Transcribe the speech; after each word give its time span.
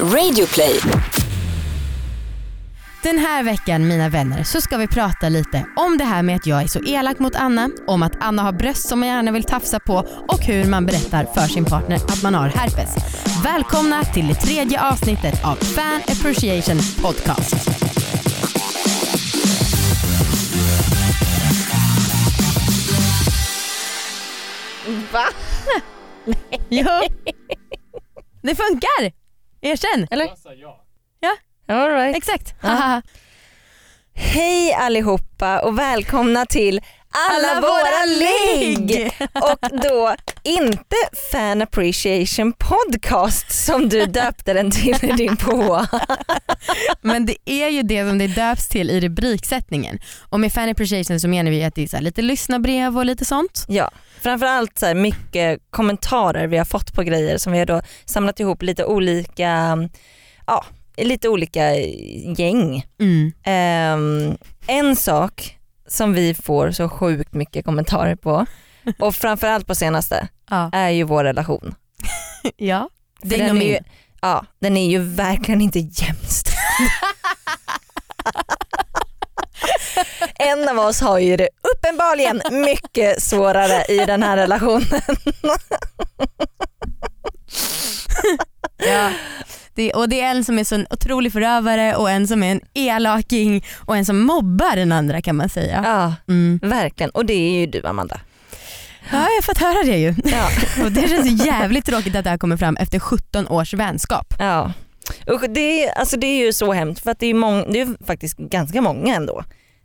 Radioplay. 0.00 0.80
Den 3.02 3.18
här 3.18 3.42
veckan 3.42 3.88
mina 3.88 4.08
vänner 4.08 4.42
så 4.42 4.60
ska 4.60 4.76
vi 4.76 4.86
prata 4.86 5.28
lite 5.28 5.66
om 5.76 5.98
det 5.98 6.04
här 6.04 6.22
med 6.22 6.36
att 6.36 6.46
jag 6.46 6.62
är 6.62 6.66
så 6.66 6.84
elak 6.84 7.18
mot 7.18 7.34
Anna, 7.36 7.70
om 7.86 8.02
att 8.02 8.12
Anna 8.20 8.42
har 8.42 8.52
bröst 8.52 8.88
som 8.88 9.00
man 9.00 9.08
gärna 9.08 9.32
vill 9.32 9.44
tafsa 9.44 9.80
på 9.80 9.94
och 10.28 10.40
hur 10.44 10.64
man 10.64 10.86
berättar 10.86 11.24
för 11.34 11.46
sin 11.46 11.64
partner 11.64 11.96
att 11.96 12.22
man 12.22 12.34
har 12.34 12.48
herpes. 12.48 12.96
Välkomna 13.44 14.04
till 14.04 14.28
det 14.28 14.34
tredje 14.34 14.82
avsnittet 14.82 15.44
av 15.44 15.56
Fan 15.56 16.00
Appreciation 16.08 16.78
Podcast. 17.02 17.70
Va? 25.12 25.24
Jo, 26.68 26.86
det 28.42 28.54
funkar! 28.54 29.23
Erkänn! 29.64 30.06
Eller? 30.10 30.30
Ja, 31.20 31.36
All 31.74 31.90
right. 31.90 32.16
exakt. 32.16 32.54
Ja. 32.62 33.02
Hej 34.14 34.72
allihopa 34.74 35.60
och 35.60 35.78
välkomna 35.78 36.46
till 36.46 36.80
alla, 37.14 37.60
våra 37.60 38.04
ligg! 38.04 39.12
Och 39.34 39.80
då 39.82 40.14
inte 40.42 40.96
Fan 41.32 41.62
Appreciation 41.62 42.52
Podcast 42.52 43.64
som 43.66 43.88
du 43.88 44.06
döpte 44.06 44.52
den 44.52 44.70
till 44.70 44.96
i 45.02 45.12
din 45.12 45.36
påa. 45.36 45.88
Men 47.00 47.26
det 47.26 47.36
är 47.44 47.68
ju 47.68 47.82
det 47.82 48.08
som 48.08 48.18
det 48.18 48.26
döps 48.26 48.68
till 48.68 48.90
i 48.90 49.00
rubriksättningen. 49.00 49.98
Och 50.28 50.40
med 50.40 50.52
fan 50.52 50.68
appreciation 50.68 51.20
så 51.20 51.28
menar 51.28 51.50
vi 51.50 51.64
att 51.64 51.74
det 51.74 51.82
är 51.82 51.86
så 51.86 51.96
här 51.96 52.02
lite 52.02 52.22
lyssnarbrev 52.22 52.98
och 52.98 53.04
lite 53.04 53.24
sånt. 53.24 53.64
Ja, 53.68 53.90
framförallt 54.20 54.78
så 54.78 54.86
här 54.86 54.94
mycket 54.94 55.60
kommentarer 55.70 56.46
vi 56.46 56.58
har 56.58 56.64
fått 56.64 56.94
på 56.94 57.02
grejer 57.02 57.38
som 57.38 57.52
vi 57.52 57.58
har 57.58 57.66
då 57.66 57.82
samlat 58.04 58.40
ihop 58.40 58.62
lite 58.62 58.84
olika, 58.84 59.78
ja, 60.46 60.64
lite 60.96 61.28
olika 61.28 61.74
gäng. 62.36 62.86
Mm. 63.00 63.32
Ehm, 63.44 64.36
en 64.66 64.96
sak 64.96 65.58
som 65.86 66.12
vi 66.12 66.34
får 66.34 66.70
så 66.70 66.88
sjukt 66.88 67.34
mycket 67.34 67.64
kommentarer 67.64 68.16
på 68.16 68.46
och 68.98 69.14
framförallt 69.14 69.66
på 69.66 69.74
senaste 69.74 70.28
Ja. 70.50 70.70
är 70.72 70.88
ju 70.90 71.04
vår 71.04 71.24
relation. 71.24 71.74
ja. 72.56 72.88
Den, 73.22 73.62
är 73.62 73.66
ju, 73.66 73.78
ja, 74.20 74.46
den 74.58 74.76
är 74.76 74.90
ju 74.90 74.98
verkligen 74.98 75.60
inte 75.60 75.78
jämställd. 75.78 76.56
en 80.38 80.68
av 80.68 80.78
oss 80.78 81.00
har 81.00 81.18
ju 81.18 81.36
det 81.36 81.48
uppenbarligen 81.74 82.42
mycket 82.50 83.22
svårare 83.22 83.84
i 83.88 84.06
den 84.06 84.22
här 84.22 84.36
relationen. 84.36 85.00
Ja. 88.86 89.10
Det, 89.74 89.92
och 89.92 90.08
det 90.08 90.20
är 90.20 90.30
en 90.30 90.44
som 90.44 90.58
är 90.58 90.64
så 90.64 90.74
en 90.74 90.86
otrolig 90.90 91.32
förövare 91.32 91.96
och 91.96 92.10
en 92.10 92.26
som 92.28 92.42
är 92.42 92.52
en 92.52 92.60
elaking 92.74 93.64
och 93.86 93.96
en 93.96 94.04
som 94.04 94.20
mobbar 94.20 94.76
den 94.76 94.92
andra 94.92 95.22
kan 95.22 95.36
man 95.36 95.48
säga. 95.48 95.80
Ja, 95.84 96.14
Mm. 96.28 96.60
verkligen. 96.62 97.10
Och 97.10 97.26
det 97.26 97.34
är 97.34 97.60
ju 97.60 97.66
du 97.66 97.86
Amanda. 97.86 98.20
Ja, 99.12 99.18
jag 99.18 99.20
har 99.20 99.42
fått 99.42 99.58
höra 99.58 99.82
det 99.84 99.98
ju. 99.98 100.14
Ja. 100.24 100.48
Och 100.84 100.92
det 100.92 101.08
känns 101.08 101.40
så 101.40 101.46
jävligt 101.46 101.86
tråkigt 101.86 102.16
att 102.16 102.24
det 102.24 102.30
här 102.30 102.38
kommer 102.38 102.56
fram 102.56 102.76
efter 102.76 102.98
17 102.98 103.48
års 103.48 103.74
vänskap. 103.74 104.34
Ja. 104.38 104.72
Usch, 105.30 105.48
det, 105.48 105.90
alltså 105.90 106.16
det 106.16 106.26
är 106.26 106.46
ju 106.46 106.52
så 106.52 106.72
hemskt 106.72 107.02
för 107.02 107.10
att 107.10 107.18
det 107.18 107.26
är, 107.26 107.34
mång, 107.34 107.72
det 107.72 107.80
är 107.80 108.06
faktiskt 108.06 108.36
ganska 108.38 108.80
många 108.80 109.14
ändå 109.14 109.44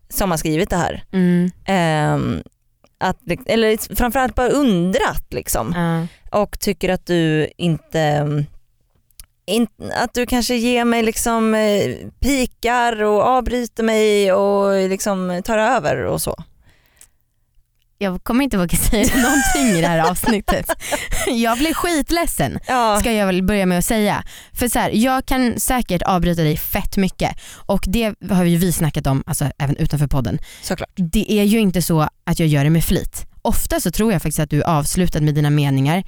som 0.09 0.31
har 0.31 0.37
skrivit 0.37 0.69
det 0.69 0.77
här. 0.77 1.03
Mm. 1.11 1.51
Ehm, 1.65 2.41
att, 2.99 3.17
eller 3.45 3.95
framförallt 3.95 4.35
bara 4.35 4.47
undrat 4.49 5.25
liksom 5.29 5.73
Ja. 5.75 6.07
Och 6.31 6.59
tycker 6.59 6.89
att 6.89 7.05
du 7.05 7.49
inte 7.57 8.25
in, 9.45 9.67
att 9.95 10.13
du 10.13 10.25
kanske 10.25 10.55
ger 10.55 10.85
mig 10.85 11.03
liksom 11.03 11.55
eh, 11.55 11.95
pikar 12.19 13.03
och 13.03 13.21
avbryter 13.21 13.83
mig 13.83 14.33
och 14.33 14.89
liksom 14.89 15.41
tar 15.45 15.57
över 15.57 16.05
och 16.05 16.21
så. 16.21 16.43
Jag 18.01 18.23
kommer 18.23 18.43
inte 18.43 18.57
våga 18.57 18.77
säga 18.91 19.15
någonting 19.15 19.77
i 19.77 19.81
det 19.81 19.87
här 19.87 20.09
avsnittet. 20.09 20.71
Jag 21.27 21.57
blir 21.57 21.73
skitledsen. 21.73 22.59
Ja, 22.67 22.99
ska 22.99 23.11
jag 23.11 23.25
väl 23.25 23.43
börja 23.43 23.65
med 23.65 23.77
att 23.77 23.85
säga. 23.85 24.23
För 24.53 24.67
så 24.67 24.79
här, 24.79 24.89
jag 24.93 25.25
kan 25.25 25.59
säkert 25.59 26.01
avbryta 26.01 26.41
dig 26.41 26.57
fett 26.57 26.97
mycket 26.97 27.39
och 27.53 27.83
det 27.87 28.15
har 28.29 28.43
ju 28.43 28.57
vi 28.57 28.71
snackat 28.71 29.07
om 29.07 29.23
alltså, 29.25 29.45
även 29.57 29.77
utanför 29.77 30.07
podden. 30.07 30.39
såklart. 30.61 30.89
Det 30.95 31.31
är 31.31 31.43
ju 31.43 31.59
inte 31.59 31.81
så 31.81 32.09
att 32.23 32.39
jag 32.39 32.47
gör 32.47 32.63
det 32.63 32.69
med 32.69 32.83
flit. 32.83 33.28
Ofta 33.41 33.79
så 33.79 33.91
tror 33.91 34.11
jag 34.11 34.21
faktiskt 34.21 34.39
att 34.39 34.49
du 34.49 34.61
är 34.61 34.65
avslutad 34.67 35.21
med 35.21 35.35
dina 35.35 35.49
meningar. 35.49 36.03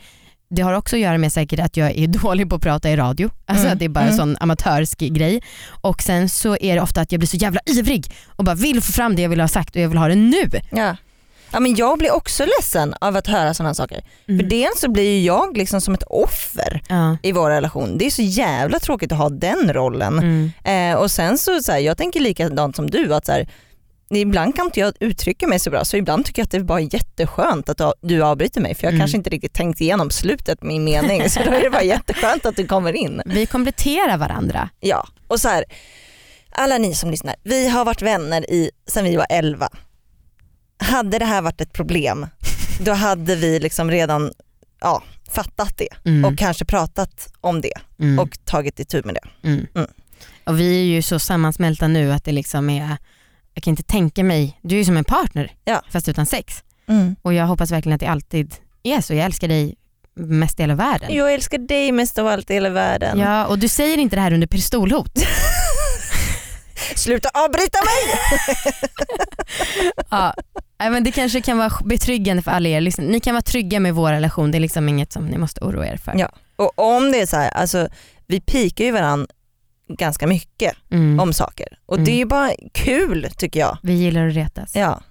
Det 0.50 0.62
har 0.62 0.74
också 0.74 0.96
att 0.96 1.00
göra 1.02 1.18
med 1.18 1.34
säkert 1.34 1.60
att 1.60 1.78
jag 1.78 1.92
är 1.98 2.08
dålig 2.22 2.50
på 2.50 2.56
att 2.56 2.62
prata 2.62 2.90
i 2.90 2.96
radio. 2.96 3.30
Alltså 3.46 3.64
Mm, 3.66 3.74
att 3.74 3.80
det 3.80 3.86
är 3.86 3.90
bara 3.90 4.02
en 4.06 4.08
mm. 4.14 4.18
sån 4.18 4.38
amatörsk 4.40 5.00
grej. 5.00 5.42
Och 5.82 6.02
sen 6.02 6.30
så 6.30 6.58
är 6.58 6.76
det 6.76 6.82
ofta 6.82 7.02
att 7.02 7.12
jag 7.12 7.20
blir 7.20 7.28
så 7.28 7.38
jävla 7.38 7.60
ivrig 7.66 8.12
och 8.28 8.44
bara 8.44 8.56
vill 8.56 8.82
få 8.82 8.92
fram 8.92 9.16
det 9.16 9.22
jag 9.22 9.30
vill 9.30 9.42
ha 9.42 9.48
sagt 9.48 9.76
och 9.76 9.82
jag 9.82 9.90
vill 9.90 9.98
ha 9.98 10.08
det 10.08 10.16
nu. 10.16 10.50
Ja. 10.72 10.96
Ja, 11.54 11.60
men 11.60 11.76
jag 11.76 11.98
blir 11.98 12.12
också 12.16 12.46
ledsen 12.46 12.94
av 13.02 13.16
att 13.16 13.28
höra 13.28 13.54
sådana 13.54 13.74
saker. 13.74 14.02
För 14.26 14.34
Mm. 14.34 14.50
dels 14.50 14.80
så 14.80 14.92
blir 14.92 15.26
jag 15.26 15.58
liksom 15.58 15.82
som 15.82 15.94
ett 15.94 16.04
offer 16.08 16.82
Ja. 16.90 17.18
i 17.24 17.32
vår 17.32 17.50
relation. 17.50 17.98
Det 17.98 18.06
är 18.06 18.10
så 18.10 18.22
jävla 18.22 18.80
tråkigt 18.80 19.12
att 19.12 19.18
ha 19.18 19.30
den 19.30 19.74
rollen. 19.74 20.20
Mm. 20.20 20.52
Eh, 20.94 21.00
och 21.00 21.12
sen 21.12 21.38
så, 21.38 21.60
så 21.64 21.72
här, 21.72 21.80
jag 21.80 21.98
tänker 21.98 22.20
likadant 22.20 22.76
som 22.76 22.90
du 22.90 23.14
att 23.14 23.26
så 23.26 23.32
här, 23.32 23.50
ibland 24.20 24.56
kan 24.56 24.66
inte 24.66 24.80
jag 24.80 24.94
uttrycka 25.00 25.48
mig 25.48 25.60
så 25.60 25.70
bra 25.70 25.86
så 25.86 25.98
ibland 25.98 26.26
tycker 26.26 26.42
jag 26.42 26.46
att 26.46 26.52
det 26.52 26.60
bara 26.64 26.80
är 26.82 26.94
jätteskönt 26.94 27.70
att 27.70 27.82
du- 28.02 28.22
avbryter 28.24 28.62
mig 28.62 28.76
för 28.76 28.84
jag 28.84 28.90
Mm. 28.94 29.00
kanske 29.02 29.18
inte 29.18 29.30
riktigt 29.30 29.54
tänkt 29.54 29.82
igenom 29.82 30.10
slutet 30.12 30.64
min 30.64 30.84
mening 30.84 31.30
så 31.30 31.40
då 31.44 31.52
är 31.52 31.62
det 31.64 31.70
bara 31.70 31.84
jätteskönt 31.84 32.46
att 32.46 32.56
du 32.56 32.68
kommer 32.68 32.94
in. 32.94 33.22
Vi 33.26 33.46
kompletterar 33.46 34.18
varandra. 34.18 34.70
Ja, 34.80 35.08
och 35.28 35.40
så 35.42 35.48
här, 35.50 35.64
alla 36.52 36.78
ni 36.78 36.94
som 36.96 37.12
lyssnar, 37.12 37.36
vi 37.44 37.68
har 37.70 37.86
varit 37.86 38.02
vänner 38.02 38.52
i, 38.52 38.72
sen 38.88 39.04
vi 39.04 39.16
var 39.16 39.28
11. 39.30 39.70
Hade 40.78 41.20
det 41.20 41.26
här 41.26 41.42
varit 41.42 41.62
ett 41.62 41.74
problem, 41.74 42.28
då 42.80 42.92
hade 42.92 43.36
vi 43.36 43.60
liksom 43.60 43.92
redan 43.92 44.32
ja, 44.82 45.04
fattat 45.32 45.78
det 45.78 45.88
Mm. 46.10 46.26
och 46.26 46.38
kanske 46.40 46.66
pratat 46.66 47.34
om 47.42 47.62
det 47.62 47.74
Mm. 48.00 48.20
och 48.20 48.38
tagit 48.46 48.80
itu 48.80 49.02
med 49.06 49.16
det. 49.16 49.48
Mm. 49.48 49.68
Mm. 49.76 49.88
Och 50.44 50.60
vi 50.60 50.80
är 50.82 50.84
ju 50.96 51.02
så 51.02 51.20
sammansmälta 51.20 51.88
nu 51.88 52.14
att 52.14 52.24
det 52.24 52.32
liksom 52.32 52.70
är, 52.70 52.98
jag 53.54 53.64
kan 53.64 53.72
inte 53.72 53.84
tänka 53.84 54.24
mig, 54.24 54.60
du 54.62 54.76
är 54.76 54.80
ju 54.80 54.86
som 54.86 54.98
en 54.98 55.04
partner 55.04 55.52
Ja. 55.66 55.82
fast 55.92 56.10
utan 56.10 56.26
sex. 56.26 56.64
Mm. 56.88 57.16
Och 57.22 57.34
jag 57.34 57.46
hoppas 57.46 57.72
verkligen 57.72 57.94
att 57.96 58.00
det 58.00 58.08
alltid 58.08 58.56
är 58.84 59.02
så. 59.02 59.14
Jag 59.14 59.26
älskar 59.26 59.48
dig 59.48 59.76
mest 60.16 60.60
i 60.60 60.64
hela 60.64 60.76
världen. 60.76 61.16
Jag 61.16 61.34
älskar 61.34 61.58
dig 61.58 61.92
mest 61.92 62.18
av 62.18 62.28
allt 62.28 62.52
i 62.52 62.54
hela 62.54 62.70
världen. 62.70 63.20
Ja, 63.20 63.46
och 63.46 63.60
du 63.60 63.68
säger 63.68 63.98
inte 63.98 64.16
det 64.16 64.22
här 64.22 64.34
under 64.34 64.48
pistolhot. 64.48 65.12
Sluta 66.96 67.30
avbryta 67.34 67.80
mig! 67.82 68.20
ja. 70.10 70.34
Men 70.78 71.04
det 71.04 71.12
kanske 71.12 71.42
kan 71.42 71.58
vara 71.58 71.72
betryggande 71.86 72.44
för 72.44 72.52
alla 72.52 72.70
er 72.70 72.82
lyssnare. 72.82 73.08
Ni 73.08 73.20
kan 73.20 73.34
vara 73.34 73.42
trygga 73.42 73.80
med 73.80 73.96
vår 73.96 74.12
relation, 74.12 74.52
det 74.52 74.58
är 74.58 74.60
liksom 74.60 74.90
inget 74.90 75.12
som 75.14 75.26
ni 75.26 75.38
måste 75.38 75.62
oroa 75.62 75.88
er 75.88 75.98
för. 75.98 76.14
Ja. 76.18 76.30
Och 76.56 76.72
om 76.80 77.12
det 77.12 77.22
är 77.22 77.26
så 77.26 77.36
här, 77.38 77.50
alltså, 77.52 77.88
vi 78.28 78.42
pikar 78.42 78.86
ju 78.86 78.92
varandra 78.92 79.28
ganska 79.96 80.28
mycket 80.28 80.74
Mm. 80.92 81.20
om 81.20 81.34
saker 81.34 81.68
och 81.86 81.96
Mm. 81.96 82.06
det 82.06 82.12
är 82.12 82.18
ju 82.18 82.26
bara 82.26 82.52
kul 82.74 83.28
tycker 83.38 83.60
jag. 83.60 83.78
Vi 83.84 83.94
gillar 83.94 84.28
att 84.28 84.34
retas. 84.36 84.76
Ja. 84.76 85.02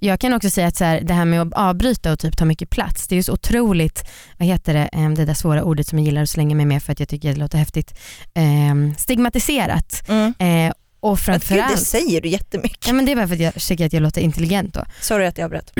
Jag 0.00 0.20
kan 0.20 0.32
också 0.32 0.50
säga 0.50 0.66
att 0.66 0.76
så 0.76 0.84
här, 0.84 1.00
det 1.00 1.14
här 1.14 1.24
med 1.24 1.42
att 1.42 1.52
avbryta 1.52 2.12
och 2.12 2.18
typ 2.18 2.36
ta 2.36 2.44
mycket 2.44 2.70
plats, 2.70 3.08
det 3.08 3.14
är 3.14 3.16
ju 3.16 3.22
så 3.22 3.32
otroligt, 3.32 4.04
vad 4.36 4.48
heter 4.48 4.74
det, 4.74 5.14
det 5.16 5.24
där 5.24 5.34
svåra 5.34 5.64
ordet 5.64 5.86
som 5.86 5.98
jag 5.98 6.06
gillar 6.06 6.22
att 6.22 6.30
slänga 6.30 6.54
mig 6.54 6.66
med 6.66 6.82
för 6.82 6.92
att 6.92 7.00
jag 7.00 7.08
tycker 7.08 7.28
det 7.34 7.40
låter 7.40 7.58
häftigt, 7.58 7.98
Ehm, 8.34 8.94
stigmatiserat. 8.98 10.02
Mm. 10.08 10.34
Eh, 10.38 10.72
och 11.00 11.10
Gud, 11.10 11.18
det 11.18 11.24
framförallt, 11.24 11.80
säger 11.80 12.20
du 12.20 12.28
jättemycket. 12.28 12.86
ja, 12.86 12.92
men 12.92 13.04
det 13.06 13.12
är 13.12 13.16
bara 13.16 13.26
för 13.28 13.34
att 13.34 13.40
jag 13.40 13.54
tycker 13.54 13.86
att 13.86 13.92
jag 13.92 14.02
låter 14.02 14.20
intelligent 14.20 14.74
då. 14.74 14.84
Sorry 15.00 15.26
att 15.26 15.38
jag 15.38 15.44
avbröt. 15.44 15.72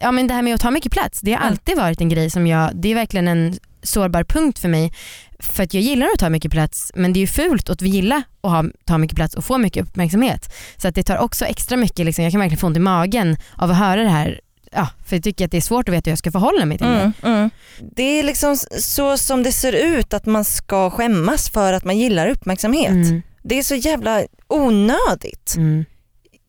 ja 0.00 0.12
men 0.12 0.26
det 0.26 0.34
här 0.34 0.42
med 0.42 0.54
att 0.54 0.60
ta 0.60 0.70
mycket 0.70 0.92
plats, 0.92 1.20
det 1.20 1.32
har 1.32 1.38
Mm. 1.40 1.50
alltid 1.50 1.76
varit 1.76 2.00
en 2.00 2.08
grej 2.08 2.30
som 2.30 2.46
jag, 2.46 2.70
det 2.74 2.88
är 2.90 2.94
verkligen 2.94 3.28
en 3.28 3.58
sårbar 3.84 4.24
punkt 4.24 4.58
för 4.58 4.68
mig. 4.68 4.92
För 5.38 5.62
att 5.62 5.74
jag 5.74 5.82
gillar 5.82 6.06
att 6.14 6.18
ta 6.18 6.30
mycket 6.30 6.52
plats 6.52 6.92
men 6.94 7.12
det 7.12 7.18
är 7.18 7.20
ju 7.20 7.26
fult 7.26 7.70
att 7.70 7.82
vi 7.82 7.88
gillar 7.88 8.22
att 8.40 8.50
ha, 8.50 8.64
ta 8.86 8.98
mycket 8.98 9.16
plats 9.16 9.34
och 9.34 9.44
få 9.44 9.58
mycket 9.58 9.82
uppmärksamhet. 9.82 10.54
Så 10.76 10.88
att 10.88 10.94
det 10.94 11.02
tar 11.02 11.18
också 11.18 11.44
extra 11.44 11.76
mycket, 11.76 12.06
liksom, 12.06 12.24
jag 12.24 12.30
kan 12.32 12.40
verkligen 12.40 12.60
få 12.60 12.66
ont 12.66 12.76
i 12.76 12.80
magen 12.80 13.36
av 13.56 13.70
att 13.70 13.76
höra 13.76 14.02
det 14.02 14.08
här. 14.08 14.40
Ja, 14.76 14.88
för 15.06 15.16
jag 15.16 15.24
tycker 15.24 15.44
att 15.44 15.50
det 15.50 15.56
är 15.56 15.60
svårt 15.60 15.88
att 15.88 15.94
veta 15.94 16.08
hur 16.10 16.12
jag 16.12 16.18
ska 16.18 16.32
förhålla 16.32 16.64
mig 16.64 16.78
till 16.78 16.86
det. 16.86 16.92
Mm, 16.92 17.12
mm. 17.22 17.50
Det 17.96 18.02
är 18.02 18.22
liksom 18.22 18.56
så 18.80 19.16
som 19.18 19.42
det 19.42 19.52
ser 19.52 19.72
ut 19.72 20.14
att 20.14 20.26
man 20.26 20.44
ska 20.44 20.90
skämmas 20.90 21.48
för 21.50 21.72
att 21.72 21.84
man 21.84 21.98
gillar 21.98 22.26
uppmärksamhet. 22.28 22.90
Mm, 22.90 23.22
Det 23.42 23.58
är 23.58 23.62
så 23.62 23.74
jävla 23.74 24.22
onödigt. 24.48 25.54
mm, 25.56 25.84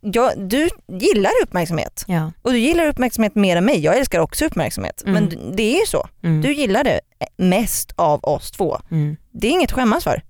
Jag, 0.02 0.32
du 0.50 0.70
gillar 1.00 1.32
uppmärksamhet 1.44 2.04
ja, 2.08 2.32
och 2.42 2.52
du 2.52 2.58
gillar 2.60 2.88
uppmärksamhet 2.88 3.36
mer 3.36 3.56
än 3.58 3.66
mig. 3.66 3.80
Jag 3.80 3.98
älskar 3.98 4.20
också 4.20 4.46
uppmärksamhet 4.46 5.04
Mm. 5.06 5.14
men 5.14 5.56
det 5.56 5.64
är 5.76 5.80
ju 5.80 5.86
så. 5.86 6.08
mm, 6.24 6.42
Du 6.42 6.54
gillar 6.54 6.84
det 6.84 7.00
mest 7.38 7.92
av 7.96 8.24
oss 8.24 8.52
två. 8.52 8.82
mm. 8.92 9.18
Det 9.32 9.48
är 9.48 9.52
inget 9.52 9.70
att 9.70 9.76
skämmas 9.76 10.04
för. 10.04 10.24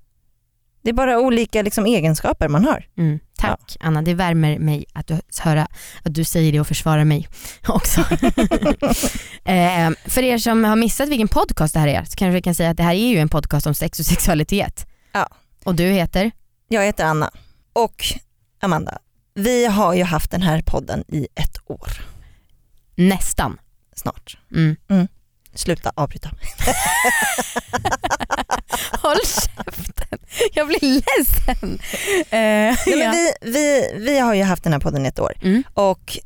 Det 0.81 0.89
är 0.89 0.93
bara 0.93 1.19
olika 1.19 1.61
liksom, 1.61 1.85
egenskaper 1.85 2.47
man 2.47 2.65
har. 2.65 2.87
Mm, 2.97 3.19
tack 3.37 3.77
Anna, 3.79 4.01
det 4.01 4.13
värmer 4.13 4.59
mig 4.59 4.85
att 4.93 5.07
du, 5.07 5.19
höra 5.39 5.67
att 6.03 6.13
du 6.13 6.23
säger 6.23 6.51
det 6.51 6.59
och 6.59 6.67
försvarar 6.67 7.03
mig 7.05 7.27
också. 7.67 8.01
eh, 9.45 9.89
för 10.05 10.23
er 10.23 10.37
som 10.37 10.63
har 10.63 10.75
missat 10.75 11.09
vilken 11.09 11.27
podcast 11.27 11.73
det 11.73 11.79
här 11.79 11.87
är 11.87 12.03
så 12.03 12.15
kanske 12.15 12.33
vi 12.35 12.41
kan 12.41 12.55
säga 12.55 12.69
att 12.69 12.77
det 12.77 12.83
här 12.83 12.93
är 12.93 13.07
ju 13.09 13.17
en 13.17 13.29
podcast 13.29 13.67
om 13.67 13.73
sex 13.75 13.99
och 13.99 14.05
sexualitet. 14.05 14.87
Ja. 15.11 15.27
Och 15.63 15.75
du 15.75 15.83
heter? 15.83 16.31
Jag 16.67 16.85
heter 16.85 17.05
Anna 17.05 17.31
och 17.73 18.03
Amanda, 18.59 18.97
vi 19.33 19.65
har 19.65 19.93
ju 19.93 20.03
haft 20.03 20.31
den 20.31 20.41
här 20.41 20.61
podden 20.61 21.03
i 21.07 21.27
ett 21.35 21.57
år 21.65 21.89
Nästan. 22.95 23.57
snart. 23.95 24.37
Mm. 24.51 25.07
Sluta 25.55 25.91
avbryta. 25.95 26.29
Håll 29.01 29.17
käften, 29.25 30.19
jag 30.53 30.67
blir 30.67 30.79
ledsen. 30.81 31.79
Eh, 32.19 32.27
Nej, 32.29 32.77
ja. 32.85 33.11
vi, 33.11 33.31
vi, 33.51 33.91
vi 33.99 34.19
har 34.19 34.33
ju 34.33 34.43
haft 34.43 34.63
den 34.63 34.73
här 34.73 34.79
podden 34.79 35.05
i 35.05 35.09
ett 35.09 35.19
år 35.19 35.33
Mm. 35.41 35.63
och 35.73 36.17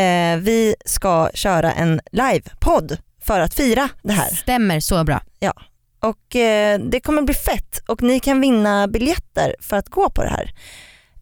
eh, 0.00 0.36
vi 0.38 0.74
ska 0.84 1.30
köra 1.34 1.72
en 1.72 2.00
livepodd 2.12 2.98
för 3.22 3.40
att 3.40 3.54
fira 3.54 3.88
det 4.02 4.12
här. 4.12 4.28
Stämmer 4.34 4.80
så 4.80 5.04
bra. 5.04 5.22
Och 6.00 6.36
eh, 6.36 6.78
det 6.80 7.00
kommer 7.00 7.22
bli 7.22 7.34
fett 7.34 7.78
och 7.88 8.02
ni 8.02 8.20
kan 8.20 8.40
vinna 8.40 8.88
biljetter 8.88 9.56
för 9.60 9.76
att 9.76 9.88
gå 9.88 10.10
på 10.10 10.22
det 10.22 10.28
här. 10.30 10.44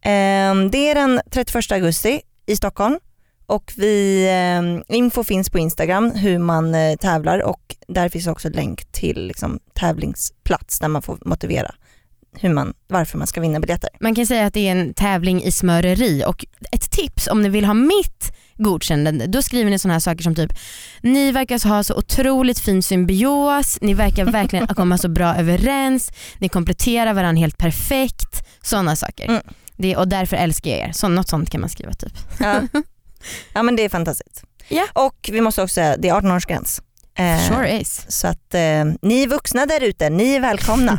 Eh, 0.03 0.55
det 0.71 0.89
är 0.91 0.95
den 0.95 1.21
31 1.31 1.73
augusti 1.73 2.21
i 2.47 2.57
Stockholm 2.57 2.99
och 3.53 3.73
vi, 3.77 4.25
eh, 4.89 4.97
info 4.97 5.25
finns 5.25 5.51
på 5.51 5.59
Instagram 5.59 6.11
hur 6.11 6.39
man 6.39 6.75
eh, 6.75 6.97
tävlar 6.97 7.43
och 7.43 7.77
där 7.89 8.09
finns 8.09 8.27
också 8.27 8.49
länk 8.49 8.93
till 8.93 9.27
liksom, 9.27 9.59
tävlingsplats 9.75 10.79
där 10.79 10.89
man 10.89 11.03
får 11.03 11.19
motivera 11.25 11.75
hur 12.39 12.49
man, 12.49 12.75
varför 12.89 13.19
man 13.19 13.27
ska 13.27 13.41
vinna 13.41 13.61
biljetter. 13.61 13.91
Man 14.01 14.15
kan 14.15 14.27
säga 14.27 14.47
att 14.47 14.55
det 14.55 14.69
är 14.69 14.73
en 14.73 14.95
tävling 14.95 15.43
i 15.43 15.53
smöreri 15.53 16.25
och 16.27 16.45
ett 16.73 16.91
tips 16.91 17.29
om 17.29 17.43
ni 17.43 17.49
vill 17.49 17.65
ha 17.65 17.75
mitt 17.75 18.33
godkännande, 18.57 19.27
då 19.27 19.43
skriver 19.43 19.71
ni 19.71 19.79
sådana 19.79 19.95
här 19.95 20.01
saker 20.01 20.23
som 20.23 20.35
typ 20.35 20.53
ni 21.01 21.33
verkar 21.33 21.69
ha 21.69 21.85
så 21.85 21.95
otroligt 21.95 22.59
fin 22.59 22.83
symbios, 22.83 23.79
ni 23.81 23.95
verkar 23.95 24.25
verkligen 24.25 24.67
komma 24.77 24.99
så 24.99 25.09
bra 25.09 25.35
överens, 25.37 26.13
ni 26.39 26.49
kompletterar 26.49 27.15
varandra 27.15 27.41
helt 27.41 27.59
perfekt, 27.59 28.47
sådana 28.63 28.97
saker. 28.97 29.29
Mm. 29.29 29.43
Det, 29.77 29.97
och 29.97 30.09
därför 30.09 30.37
älskar 30.37 30.71
jag 30.71 30.79
er, 30.79 30.93
så, 30.93 31.09
något 31.09 31.29
sånt 31.29 31.51
kan 31.51 31.61
man 31.61 31.71
skriva 31.71 31.93
typ. 31.93 32.13
Ja, 32.41 32.61
ja 33.53 33.63
men 33.63 33.77
det 33.77 33.85
är 33.85 33.89
fantastiskt. 33.89 34.43
Ja. 34.69 34.87
Och 34.93 35.31
vi 35.33 35.41
måste 35.41 35.63
också 35.63 35.75
säga, 35.75 35.97
det 35.97 36.09
är 36.09 36.15
18 36.15 36.31
års 36.31 36.47
gräns. 36.47 36.83
Eh, 37.19 37.49
Sure 37.49 37.81
is. 37.81 38.05
Så 38.09 38.27
att 38.29 38.55
eh, 38.55 38.61
ni 39.03 39.27
vuxna 39.27 39.67
där 39.67 39.81
ute, 39.83 40.11
ni 40.11 40.35
är 40.35 40.41
välkomna. 40.41 40.99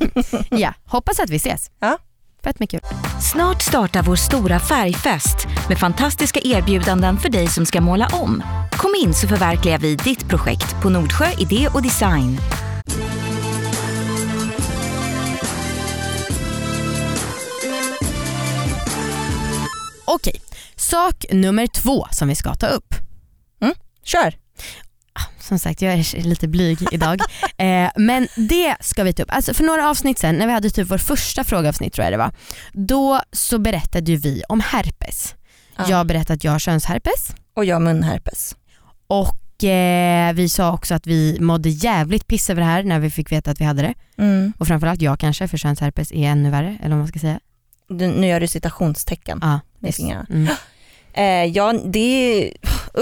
ja, 0.50 0.74
hoppas 0.84 1.20
att 1.20 1.30
vi 1.30 1.36
ses. 1.36 1.70
Ja. 1.80 1.98
Fett 2.44 2.60
mycket 2.60 2.80
kul. 2.82 2.98
Snart 3.32 3.62
startar 3.62 4.02
vår 4.02 4.16
stora 4.16 4.60
färgfest 4.60 5.46
med 5.68 5.78
fantastiska 5.78 6.40
erbjudanden 6.44 7.18
för 7.18 7.28
dig 7.28 7.48
som 7.48 7.66
ska 7.66 7.80
måla 7.80 8.08
om. 8.12 8.42
Kom 8.72 8.94
in 9.02 9.14
så 9.14 9.28
förverkligar 9.28 9.78
vi 9.78 9.96
ditt 9.96 10.28
projekt 10.28 10.82
på 10.82 10.90
Nordsjö 10.90 11.26
Idé 11.38 11.68
och 11.74 11.82
Design. 11.82 12.38
Okej, 20.04 20.40
sak 20.84 21.24
nummer 21.30 21.66
två 21.66 22.06
som 22.10 22.28
vi 22.28 22.34
ska 22.34 22.54
ta 22.54 22.66
upp. 22.66 22.94
Kör. 24.04 24.34
Som 25.40 25.58
sagt 25.58 25.82
jag 25.82 25.92
är 25.94 26.22
lite 26.22 26.48
blyg 26.48 26.78
idag. 26.92 27.20
eh, 27.56 27.90
men 27.96 28.28
det 28.36 28.76
ska 28.80 29.04
vi 29.04 29.12
ta 29.12 29.22
upp. 29.22 29.34
Alltså 29.34 29.54
för 29.54 29.64
några 29.64 29.90
avsnitt 29.90 30.18
sen 30.18 30.34
när 30.34 30.46
vi 30.46 30.52
hade 30.52 30.70
typ 30.70 30.90
vår 30.90 30.98
första 30.98 31.44
frågeavsnitt 31.44 31.92
tror 31.92 32.04
jag 32.04 32.12
det 32.12 32.16
var. 32.16 32.32
Då 32.72 33.20
så 33.32 33.58
berättade 33.58 34.10
ju 34.10 34.16
vi 34.16 34.42
om 34.48 34.60
herpes. 34.60 35.34
Ja. 35.76 35.84
Jag 35.88 36.06
berättade 36.06 36.34
att 36.34 36.44
jag 36.44 36.52
har 36.52 36.58
könsherpes 36.58 37.34
Och 37.54 37.64
jag 37.64 37.82
munherpes. 37.82 38.56
och 39.06 39.64
eh, 39.64 40.32
vi 40.32 40.48
sa 40.48 40.72
också 40.72 40.94
att 40.94 41.06
vi 41.06 41.38
mådde 41.40 41.68
jävligt 41.68 42.26
piss 42.26 42.50
över 42.50 42.60
det 42.62 42.68
här 42.68 42.82
när 42.82 42.98
vi 43.00 43.10
fick 43.10 43.32
veta 43.32 43.50
att 43.50 43.60
vi 43.60 43.64
hade 43.64 43.82
det. 43.82 43.94
Mm. 44.22 44.52
Och 44.58 44.66
framförallt 44.66 45.02
jag 45.02 45.20
kanske 45.20 45.48
för 45.48 45.56
könsherpes 45.56 46.12
är 46.12 46.28
ännu 46.28 46.50
värre 46.50 46.78
eller 46.80 46.90
vad 46.90 46.98
man 46.98 47.08
ska 47.08 47.18
säga. 47.18 47.40
Du, 47.88 48.06
nu 48.06 48.26
gör 48.26 48.40
du 48.40 48.48
citationstecken. 48.48 49.38
Ja, 49.42 49.60
med 49.78 49.94
fingrarna. 49.94 50.26
Mm. 50.30 50.54
Eh, 51.16 51.44
ja, 51.44 51.72
det 51.84 51.98
är, 51.98 52.52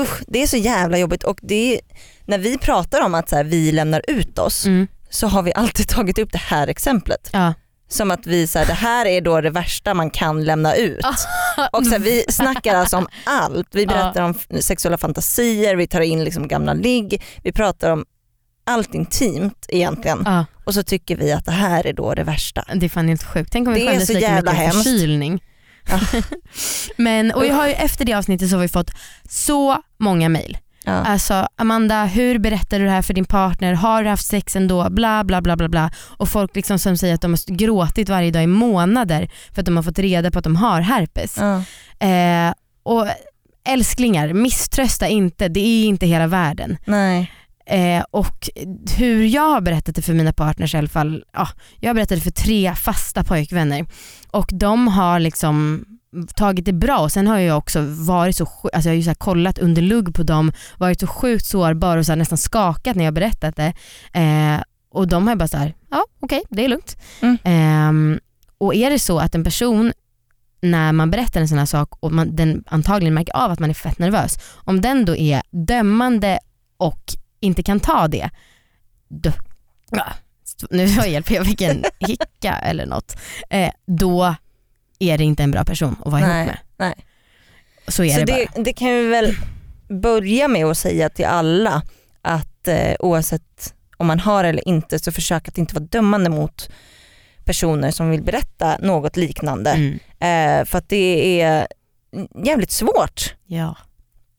usch, 0.00 0.22
det 0.26 0.42
är 0.42 0.46
så 0.46 0.56
jävla 0.56 0.98
jobbigt 0.98 1.22
och 1.24 1.38
det 1.42 1.74
är, 1.74 1.80
när 2.26 2.38
vi 2.38 2.58
pratar 2.58 3.00
om 3.02 3.14
att 3.14 3.28
så 3.28 3.36
här, 3.36 3.44
vi 3.44 3.72
lämnar 3.72 4.02
ut 4.08 4.38
oss 4.38 4.66
Mm. 4.66 4.86
så 5.10 5.26
har 5.26 5.42
vi 5.42 5.52
alltid 5.54 5.88
tagit 5.96 6.18
upp 6.18 6.32
det 6.32 6.38
här 6.38 6.66
exemplet. 6.68 7.30
Ja. 7.32 7.54
Som 7.88 8.10
att 8.10 8.26
vi, 8.26 8.48
här, 8.54 8.66
det 8.66 8.72
här 8.72 9.06
är 9.06 9.20
då 9.20 9.40
det 9.40 9.50
värsta 9.50 9.94
man 9.94 10.10
kan 10.10 10.44
lämna 10.44 10.74
ut. 10.74 11.04
Och 11.72 11.86
så 11.86 11.90
här, 11.92 11.98
vi 11.98 12.24
snackar 12.28 12.74
alltså 12.74 12.96
om 12.96 13.06
allt. 13.24 13.68
Vi 13.72 13.86
berättar 13.86 14.22
om 14.22 14.34
sexuella 14.60 14.98
fantasier, 14.98 15.76
vi 15.76 15.86
tar 15.86 16.00
in 16.00 16.24
liksom 16.24 16.48
gamla 16.48 16.74
ligg, 16.74 17.22
vi 17.42 17.52
pratar 17.52 17.90
om 17.90 18.04
allt 18.66 18.94
intimt 18.94 19.66
egentligen. 19.68 20.22
Ja, 20.24 20.44
Och 20.64 20.74
så 20.74 20.82
tycker 20.82 21.16
vi 21.16 21.32
att 21.32 21.44
det 21.44 21.52
här 21.52 21.86
är 21.86 21.92
då 21.92 22.14
det 22.14 22.24
värsta. 22.24 22.64
det 22.74 22.86
är 22.86 22.90
fan 22.90 23.08
helt 23.08 23.24
sjukt. 23.24 23.52
Tänk 23.52 23.68
om 23.68 23.74
vi 23.74 23.80
Det 23.80 23.86
är 23.86 23.90
skämdes 23.90 24.06
så 24.08 24.12
lika 24.14 24.26
jävla 24.26 24.52
mycket 24.52 24.66
av 24.68 24.72
hemskt. 24.72 24.88
Men, 26.96 27.32
och 27.32 27.46
jag 27.46 27.54
har 27.54 27.66
ju, 27.66 27.72
efter 27.72 28.04
det 28.04 28.14
avsnittet 28.14 28.50
så 28.50 28.56
har 28.56 28.62
vi 28.62 28.68
fått 28.68 28.90
så 29.28 29.82
många 29.98 30.28
mail. 30.28 30.58
Ja. 30.84 30.92
Alltså 30.92 31.48
Amanda, 31.56 32.04
hur 32.04 32.38
berättar 32.38 32.78
du 32.78 32.84
det 32.84 32.90
här 32.90 33.02
för 33.02 33.14
din 33.14 33.24
partner? 33.24 33.72
Har 33.72 34.02
du 34.02 34.10
haft 34.10 34.26
sex 34.26 34.56
ändå? 34.56 34.90
Bla 34.90 35.24
bla 35.24 35.42
bla 35.42 35.56
bla 35.56 35.68
bla. 35.68 35.90
Och 36.16 36.28
folk 36.28 36.56
liksom 36.56 36.78
som 36.78 36.96
säger 36.96 37.14
att 37.14 37.20
de 37.20 37.30
har 37.30 37.56
gråtit 37.56 38.08
varje 38.08 38.30
dag 38.30 38.42
i 38.42 38.46
månader 38.46 39.30
för 39.54 39.62
att 39.62 39.66
de 39.66 39.76
har 39.76 39.82
fått 39.82 39.98
reda 39.98 40.30
på 40.30 40.38
att 40.38 40.44
de 40.44 40.56
har 40.56 40.80
herpes. 40.80 41.38
Ja. 41.40 41.62
Eh, 42.06 42.52
och 42.82 43.06
älsklingar, 43.68 44.32
misströsta 44.32 45.08
inte, 45.08 45.48
det 45.48 45.60
är 45.60 45.84
inte 45.84 46.06
hela 46.06 46.26
världen. 46.26 46.76
Nej. 46.84 47.32
Eh, 47.66 48.04
och 48.10 48.48
hur 48.96 49.24
jag 49.24 49.50
har 49.50 49.60
berättat 49.60 49.94
det 49.94 50.02
för 50.02 50.14
mina 50.14 50.32
partners 50.32 50.74
i 50.74 50.78
alla 50.78 50.88
fall, 50.88 51.24
ja, 51.32 51.48
jag 51.80 51.88
har 51.88 51.94
berättat 51.94 52.18
det 52.18 52.24
för 52.24 52.30
tre 52.30 52.74
fasta 52.74 53.24
pojkvänner 53.24 53.86
och 54.30 54.50
de 54.52 54.88
har 54.88 55.20
liksom 55.20 55.84
tagit 56.34 56.64
det 56.64 56.72
bra 56.72 56.98
och 56.98 57.12
sen 57.12 57.26
har 57.26 57.38
jag 57.38 57.58
också 57.58 57.80
varit 57.80 58.36
så, 58.36 58.44
alltså 58.44 58.88
jag 58.88 58.92
har 58.92 58.96
ju 58.96 59.02
så 59.02 59.14
kollat 59.14 59.58
under 59.58 59.82
lugg 59.82 60.14
på 60.14 60.22
dem, 60.22 60.52
varit 60.78 61.00
så 61.00 61.06
sjukt 61.06 61.46
sårbar 61.46 61.96
och 61.96 62.06
så 62.06 62.14
nästan 62.14 62.38
skakat 62.38 62.96
när 62.96 63.04
jag 63.04 63.14
berättat 63.14 63.56
det. 63.56 63.72
Eh, 64.12 64.62
och 64.90 65.08
de 65.08 65.28
har 65.28 65.36
bara 65.36 65.48
så 65.48 65.56
här, 65.56 65.74
ja 65.90 66.04
okej 66.20 66.42
det 66.50 66.64
är 66.64 66.68
lugnt. 66.68 66.96
Mm. 67.20 67.38
Ehm, 67.44 68.20
och 68.58 68.74
är 68.74 68.90
det 68.90 68.98
så 68.98 69.18
att 69.18 69.34
en 69.34 69.44
person 69.44 69.92
när 70.60 70.92
man 70.92 71.10
berättar 71.10 71.40
en 71.40 71.48
sån 71.48 71.58
här 71.58 71.66
sak 71.66 71.92
och 72.00 72.12
man, 72.12 72.36
den 72.36 72.64
antagligen 72.66 73.14
märker 73.14 73.36
av 73.36 73.50
att 73.50 73.58
man 73.58 73.70
är 73.70 73.74
fett 73.74 73.98
nervös, 73.98 74.38
om 74.54 74.80
den 74.80 75.04
då 75.04 75.16
är 75.16 75.42
dömande 75.50 76.38
och 76.76 77.02
inte 77.42 77.62
kan 77.62 77.80
ta 77.80 78.08
det, 78.08 78.30
då, 79.08 79.32
nu 80.70 80.84
hjälper 80.86 81.34
jag 81.34 81.46
fick 81.46 81.60
en 81.60 81.84
hicka 81.98 82.58
eller 82.58 82.86
något, 82.86 83.16
eh, 83.50 83.72
då 83.86 84.34
är 84.98 85.18
det 85.18 85.24
inte 85.24 85.42
en 85.42 85.50
bra 85.50 85.64
person 85.64 85.96
att 86.04 86.12
vara 86.12 86.20
ihop 86.20 86.32
Nej, 86.32 86.46
med. 86.46 86.58
nej. 86.76 86.94
Så 87.88 88.04
är 88.04 88.10
Så 88.10 88.18
det, 88.18 88.24
det, 88.24 88.48
bara. 88.54 88.62
det 88.62 88.72
kan 88.72 88.88
vi 88.88 89.06
väl 89.06 89.36
börja 89.88 90.48
med 90.48 90.66
att 90.66 90.78
säga 90.78 91.08
till 91.08 91.24
alla 91.24 91.82
att 92.22 92.68
eh, 92.68 92.94
oavsett 92.98 93.74
om 93.96 94.06
man 94.06 94.20
har 94.20 94.44
eller 94.44 94.68
inte 94.68 94.98
så 94.98 95.12
försök 95.12 95.48
att 95.48 95.58
inte 95.58 95.74
vara 95.74 95.84
dömande 95.84 96.30
mot 96.30 96.70
personer 97.44 97.90
som 97.90 98.10
vill 98.10 98.22
berätta 98.22 98.78
något 98.80 99.16
liknande. 99.16 99.70
Mm. 99.70 99.98
Eh, 100.20 100.64
för 100.66 100.78
att 100.78 100.88
det 100.88 101.40
är 101.40 101.66
jävligt 102.44 102.70
svårt. 102.70 103.34
Ja. 103.46 103.76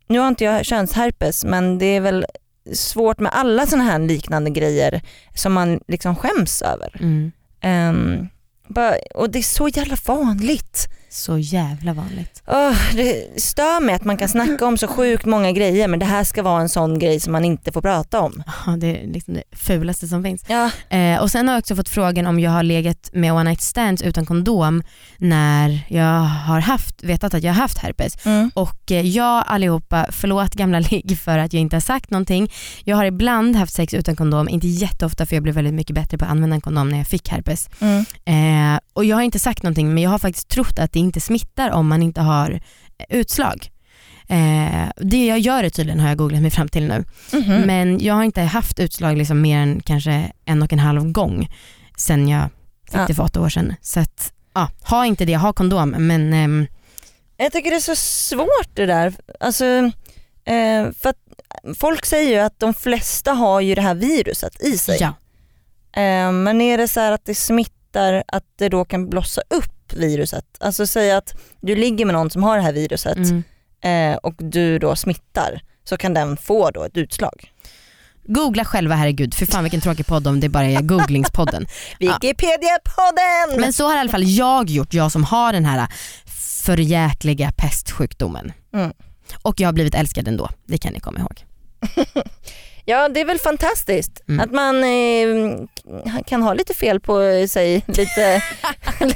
Nu 0.08 0.20
har 0.20 0.28
inte 0.28 0.44
jag 0.44 0.66
könsherpes 0.66 1.46
men 1.46 1.78
det 1.78 1.86
är 1.86 2.02
väl 2.02 2.26
svårt 2.74 3.20
med 3.20 3.32
alla 3.34 3.68
sådana 3.68 3.84
här 3.84 4.00
liknande 4.00 4.50
grejer 4.50 5.02
som 5.36 5.54
man 5.54 5.80
liksom 5.88 6.16
skäms 6.16 6.62
över. 6.62 6.98
Mm. 7.00 7.32
Ehm, 7.62 8.28
bara, 8.68 8.96
och 9.16 9.30
det 9.30 9.40
är 9.40 9.44
så 9.44 9.68
jävla 9.68 9.98
vanligt. 10.06 10.88
Så 11.14 11.38
jävla 11.38 11.94
vanligt. 11.94 12.44
Åh, 12.48 12.78
det 12.96 13.42
stör 13.42 13.82
mig 13.82 13.96
att 13.96 14.04
man 14.04 14.18
kan 14.18 14.30
snacka 14.30 14.66
om 14.66 14.78
så 14.78 14.88
sjukt 14.88 15.26
många 15.26 15.52
grejer 15.52 15.88
men 15.88 16.00
det 16.00 16.06
här 16.06 16.24
ska 16.24 16.44
vara 16.44 16.62
en 16.62 16.70
sån 16.70 17.00
grej 17.00 17.20
som 17.20 17.32
man 17.32 17.46
inte 17.46 17.72
får 17.72 17.82
prata 17.82 18.22
om. 18.22 18.44
Ja, 18.66 18.72
det 18.72 18.88
är 18.88 19.08
liksom 19.08 19.34
det 19.34 19.44
fulaste 19.52 20.08
som 20.08 20.24
finns. 20.24 20.44
Ja, 20.48 20.70
Eh, 20.90 21.22
och 21.22 21.32
sen 21.32 21.48
har 21.48 21.56
jag 21.56 21.60
också 21.60 21.76
fått 21.76 21.90
frågan 21.90 22.28
om 22.28 22.40
jag 22.40 22.52
har 22.52 22.64
legat 22.64 23.10
med 23.14 23.34
one 23.34 23.44
night 23.44 23.62
stands 23.62 24.02
utan 24.02 24.26
kondom 24.26 24.84
när 25.18 25.86
jag 25.88 26.20
har 26.20 26.60
haft, 26.60 27.04
vetat 27.04 27.34
att 27.34 27.44
jag 27.44 27.54
har 27.54 27.62
haft 27.62 27.78
herpes. 27.78 28.26
mm. 28.26 28.52
Och 28.54 28.92
eh, 28.92 29.02
jag 29.02 29.44
allihopa, 29.48 30.08
förlåt 30.12 30.54
gamla 30.54 30.80
ligg 30.92 31.20
för 31.20 31.38
att 31.38 31.54
jag 31.54 31.62
inte 31.62 31.76
har 31.76 31.82
sagt 31.82 32.10
någonting. 32.12 32.52
Jag 32.84 32.98
har 32.98 33.06
ibland 33.06 33.56
haft 33.56 33.74
sex 33.74 33.94
utan 33.94 34.16
kondom, 34.16 34.50
inte 34.50 34.68
jätteofta 34.68 35.26
för 35.26 35.36
jag 35.36 35.44
blev 35.44 35.56
väldigt 35.56 35.74
mycket 35.74 35.96
bättre 35.96 36.18
på 36.18 36.26
att 36.26 36.32
använda 36.32 36.56
en 36.56 36.62
kondom 36.62 36.90
när 36.90 36.98
jag 36.98 37.08
fick 37.08 37.30
herpes. 37.30 37.70
Mm. 37.80 38.06
Eh, 38.26 38.80
och 38.94 39.06
jag 39.06 39.16
har 39.16 39.24
inte 39.24 39.40
sagt 39.40 39.64
någonting 39.64 39.94
men 39.94 40.04
jag 40.04 40.10
har 40.10 40.20
faktiskt 40.20 40.48
trott 40.48 40.80
att 40.80 40.94
det 40.94 41.00
inte 41.04 41.22
smittar 41.22 41.70
om 41.72 41.88
man 41.88 42.04
inte 42.04 42.22
har 42.22 42.52
eh, 42.98 43.18
utslag. 43.20 43.70
Eh, 44.28 44.90
det 44.98 45.26
jag 45.26 45.40
gör 45.40 45.64
det 45.64 45.70
tydligen 45.70 46.00
har 46.00 46.08
jag 46.08 46.18
googlat 46.18 46.42
mig 46.42 46.52
fram 46.52 46.70
till 46.70 46.88
nu. 46.88 47.04
Mhm. 47.34 47.62
Men 47.62 48.00
jag 48.00 48.14
har 48.14 48.24
inte 48.24 48.42
haft 48.42 48.80
utslag 48.80 49.18
liksom 49.18 49.42
mer 49.42 49.58
än 49.60 49.82
kanske 49.86 50.32
en 50.46 50.62
och 50.62 50.74
en 50.74 50.80
halv 50.80 51.12
gång 51.12 51.50
sen 51.98 52.28
jag 52.28 52.50
fick 52.86 52.96
Ja. 52.96 53.06
det 53.08 53.14
för 53.14 53.24
åtta 53.24 53.42
år 53.42 53.50
sedan. 53.50 53.76
Så 53.82 54.00
att, 54.00 54.34
ja, 54.54 54.70
ha 54.90 55.06
inte 55.06 55.26
det, 55.26 55.36
ha 55.38 55.54
kondom 55.54 55.90
men 55.90 56.34
ehm, 56.34 56.68
Jag 57.38 57.52
tycker 57.52 57.70
det 57.70 57.76
är 57.76 57.80
så 57.80 57.96
svårt 57.96 58.70
det 58.76 58.86
där. 58.86 59.14
Alltså, 59.40 59.66
eh, 60.46 60.92
för 61.00 61.10
att 61.10 61.18
folk 61.78 62.06
säger 62.06 62.30
ju 62.32 62.38
att 62.40 62.60
de 62.60 62.74
flesta 62.74 63.32
har 63.34 63.62
ju 63.62 63.76
det 63.76 63.82
här 63.82 63.96
viruset 63.96 64.64
i 64.64 64.78
sig. 64.78 64.98
ja. 65.00 65.08
Eh, 66.02 66.32
men 66.32 66.62
är 66.62 66.78
det 66.78 66.88
så 66.88 67.00
här 67.00 67.12
att 67.12 67.26
det 67.26 67.36
smittar, 67.36 68.24
att 68.28 68.44
det 68.58 68.70
då 68.70 68.86
kan 68.86 69.10
blossa 69.10 69.42
upp 69.50 69.83
viruset? 69.96 70.46
Alltså 70.60 70.88
säg 70.88 71.12
att 71.12 71.34
du 71.62 71.76
ligger 71.76 72.06
med 72.06 72.16
någon 72.16 72.30
som 72.30 72.44
har 72.44 72.58
det 72.58 72.64
här 72.64 72.74
viruset 72.74 73.18
Mm. 73.18 73.44
eh, 74.14 74.18
och 74.18 74.34
du 74.38 74.80
då 74.80 74.96
smittar 74.96 75.62
så 75.84 75.98
kan 75.98 76.14
den 76.14 76.38
få 76.38 76.72
då 76.72 76.84
ett 76.84 76.98
utslag. 76.98 77.52
Googla 78.26 78.66
själva 78.66 78.96
herregud, 78.96 79.34
för 79.34 79.46
fan 79.46 79.64
vilken 79.64 79.82
tråkig 79.82 80.06
podd 80.06 80.28
om 80.28 80.40
det 80.40 80.50
bara 80.50 80.66
är 80.66 80.82
googlingspodden. 80.82 81.66
Wikipedia-podden! 82.00 83.60
Men 83.60 83.74
så 83.74 83.88
har 83.88 83.96
i 83.96 84.00
alla 84.00 84.12
fall 84.12 84.24
jag 84.28 84.70
gjort, 84.70 84.94
jag 84.94 85.12
som 85.12 85.24
har 85.24 85.54
den 85.54 85.66
här 85.66 85.88
förjäkliga 86.64 87.52
pestsjukdomen. 87.58 88.54
Mm. 88.74 88.92
Och 89.42 89.60
jag 89.60 89.68
har 89.68 89.74
blivit 89.74 89.96
älskad 89.96 90.28
ändå, 90.28 90.50
det 90.66 90.78
kan 90.78 90.94
ni 90.94 91.00
komma 91.00 91.20
ihåg. 91.20 91.44
Ja 92.86 93.10
det 93.10 93.22
är 93.22 93.26
väl 93.26 93.40
fantastiskt 93.40 94.22
Mm. 94.28 94.40
att 94.40 94.52
man 94.52 94.84
eh, 94.84 96.22
kan 96.26 96.44
ha 96.44 96.54
lite 96.54 96.74
fel 96.74 97.00
på 97.00 97.20
sig, 97.50 97.84
lite, 97.88 98.44